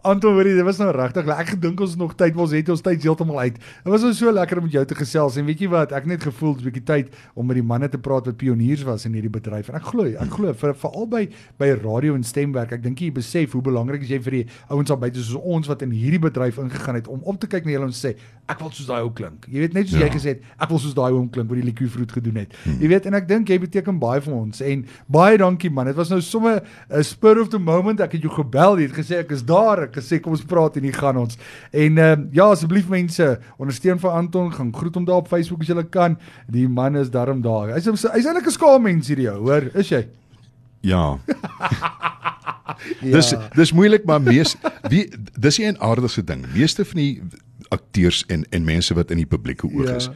Anton, 0.05 0.35
hoorie, 0.37 0.53
dit 0.55 0.65
was 0.67 0.77
nou 0.77 0.91
regtig. 0.93 1.25
lekker. 1.25 1.41
Ek 1.41 1.49
gedink 1.55 1.81
ons 1.81 1.95
nog 1.97 2.13
tyd, 2.15 2.37
ons 2.37 2.51
het 2.53 2.69
ons 2.69 2.81
tyd 2.85 3.01
heeltemal 3.03 3.39
uit. 3.47 3.55
Dit 3.57 3.89
was 3.93 4.03
so 4.19 4.33
lekker 4.33 4.59
om 4.61 4.65
met 4.67 4.73
jou 4.77 4.83
te 4.85 4.95
gesels 4.99 5.39
en 5.41 5.47
weet 5.49 5.63
jy 5.65 5.69
wat, 5.73 5.93
ek 5.97 6.05
het 6.05 6.11
net 6.13 6.23
gevoel 6.27 6.53
'n 6.59 6.65
bietjie 6.67 6.83
tyd 6.85 7.09
om 7.35 7.47
met 7.47 7.57
die 7.57 7.63
manne 7.65 7.89
te 7.89 7.97
praat 7.99 8.27
wat 8.27 8.37
pioniers 8.37 8.83
was 8.85 9.07
in 9.07 9.15
hierdie 9.15 9.31
bedryf. 9.33 9.69
En 9.71 9.77
ek 9.77 9.83
glo, 9.89 10.05
ek 10.05 10.29
glo 10.31 10.53
vir 10.53 10.75
veral 10.75 11.07
by 11.09 11.29
by 11.59 11.71
radio 11.83 12.15
en 12.15 12.23
stemwerk, 12.23 12.73
ek 12.73 12.83
dink 12.83 12.99
jy 13.01 13.11
besef 13.13 13.53
hoe 13.53 13.63
belangrik 13.63 14.03
is 14.03 14.09
jy 14.11 14.19
vir 14.21 14.31
die 14.33 14.47
ouens 14.69 14.91
al 14.91 14.97
buite 14.99 15.23
soos 15.23 15.41
ons 15.43 15.67
wat 15.69 15.81
in 15.83 15.91
hierdie 15.91 16.21
bedryf 16.21 16.59
ingegaan 16.59 16.95
het 16.97 17.09
om 17.09 17.21
op 17.25 17.41
te 17.41 17.47
kyk 17.47 17.65
na 17.65 17.71
julle 17.73 17.85
en 17.87 17.93
sê, 17.93 18.15
ek 18.47 18.59
wil 18.61 18.71
soos 18.71 18.87
daai 18.87 19.01
ou 19.03 19.11
klink. 19.11 19.47
Jy 19.49 19.59
weet 19.61 19.73
net 19.73 19.89
soos 19.89 20.01
Ja. 20.01 20.07
jy 20.07 20.13
gesê 20.13 20.29
het, 20.37 20.43
ek 20.61 20.69
wil 20.69 20.79
soos 20.79 20.95
daai 20.95 21.13
ou 21.13 21.27
klink 21.29 21.49
wat 21.49 21.57
die 21.63 21.65
liedjie 21.73 21.89
vroeg 21.89 22.13
gedoen 22.13 22.37
het. 22.37 22.53
Jy 22.79 22.89
weet 22.89 23.07
en 23.07 23.15
ek 23.15 23.27
dink 23.27 23.49
jy 23.49 23.59
beteken 23.59 23.99
baie 23.99 24.21
vir 24.21 24.35
ons 24.35 24.61
en 24.61 24.85
baie 25.09 25.39
dankie 25.39 25.71
man. 25.71 25.87
Dit 25.87 25.97
was 25.97 26.11
nou 26.11 26.21
sommer 26.21 26.63
'n 26.91 27.03
spur 27.03 27.41
of 27.41 27.49
the 27.49 27.59
moment. 27.59 28.01
Ek 28.01 28.13
het 28.13 28.21
jou 28.23 28.31
gebel, 28.33 28.77
jy 28.79 28.83
het 28.89 28.93
gesê 28.93 29.19
ek 29.21 29.31
is 29.33 29.43
daar. 29.43 29.83
Ek 29.85 29.94
gesê 29.95 30.21
kom 30.21 30.33
ons 30.33 30.43
praat 30.45 30.77
en 30.77 30.83
hier 30.83 30.95
gaan 30.95 31.17
ons. 31.17 31.39
En 31.73 31.99
ehm 31.99 32.21
uh, 32.21 32.27
ja, 32.33 32.45
asseblief 32.51 32.89
mense, 32.89 33.39
ondersteun 33.59 33.99
vir 33.99 34.11
Anton, 34.11 34.53
gaan 34.53 34.73
groet 34.75 34.95
hom 34.95 35.05
daar 35.05 35.17
op 35.23 35.29
Facebook 35.29 35.61
as 35.61 35.67
jy 35.69 35.85
kan. 35.91 36.17
Die 36.51 36.69
man 36.69 36.97
is 36.97 37.11
darm 37.11 37.41
daar. 37.43 37.75
Hy's 37.75 37.87
hy's 37.87 38.05
eintlik 38.27 38.47
'n 38.47 38.51
skaamens 38.51 39.09
hierdie 39.09 39.31
ou, 39.31 39.41
hoor, 39.49 39.71
is 39.75 39.89
jy? 39.89 40.07
Ja. 40.83 41.19
Dis 43.01 43.35
dis 43.57 43.73
moeilik 43.73 44.05
maar 44.09 44.21
mees 44.23 44.55
wie 44.91 45.09
dis 45.39 45.59
'n 45.61 45.77
aardige 45.79 46.25
ding. 46.25 46.45
Meeste 46.55 46.85
van 46.85 46.97
die 47.01 47.23
akteurs 47.69 48.25
en 48.29 48.45
en 48.51 48.65
mense 48.65 48.95
wat 48.95 49.11
in 49.11 49.17
die 49.17 49.27
publieke 49.27 49.67
oog 49.67 49.89
Ja. 49.89 49.95
is. 49.97 50.11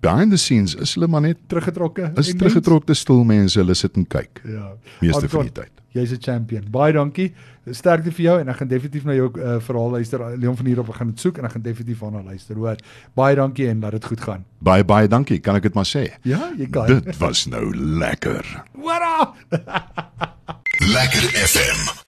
Behind 0.00 0.30
the 0.30 0.36
scenes 0.38 0.74
is 0.74 0.94
hulle 0.94 1.06
maar 1.08 1.20
net 1.20 1.36
teruggetrokke. 1.46 2.12
is 2.16 2.34
teruggetrokte 2.34 2.94
stil 2.94 3.24
mense, 3.24 3.58
hulle 3.58 3.74
sit 3.74 3.96
en 3.96 4.06
kyk. 4.06 4.40
mens- 4.44 4.54
Ja. 4.56 4.72
Meeste 5.00 5.28
van 5.28 5.40
Anton, 5.40 5.42
die 5.42 5.52
tyd. 5.62 5.79
Jy's 5.92 6.12
'n 6.12 6.20
champion. 6.20 6.64
Baie 6.70 6.92
dankie. 6.92 7.32
Sterkte 7.70 8.12
vir 8.12 8.24
jou 8.24 8.40
en 8.40 8.48
ek 8.48 8.56
gaan 8.56 8.68
definitief 8.68 9.04
na 9.04 9.14
jou 9.14 9.30
uh, 9.34 9.58
verhaal 9.60 9.90
luister. 9.90 10.22
Leon 10.38 10.56
van 10.56 10.66
hier 10.66 10.78
op 10.78 10.88
gaan 10.94 11.10
dit 11.10 11.20
soek 11.20 11.38
en 11.38 11.44
ek 11.44 11.52
gaan 11.52 11.62
definitief 11.62 11.98
daarna 11.98 12.22
luister. 12.22 12.56
Hoor. 12.56 12.76
Baie 13.14 13.36
dankie 13.36 13.68
en 13.68 13.80
laat 13.80 13.92
dit 13.98 14.04
goed 14.04 14.20
gaan. 14.20 14.44
Baie 14.58 14.84
baie 14.84 15.08
dankie, 15.08 15.38
kan 15.40 15.56
ek 15.56 15.62
dit 15.62 15.74
maar 15.74 15.88
sê. 15.88 16.06
Ja, 16.22 16.52
jy 16.56 16.70
kan. 16.70 16.86
Dit 16.86 17.18
was 17.18 17.46
nou 17.46 17.74
lekker. 17.74 18.46
What 18.74 19.02
up? 19.02 19.34
Lekker 20.94 21.26
FM. 21.44 21.98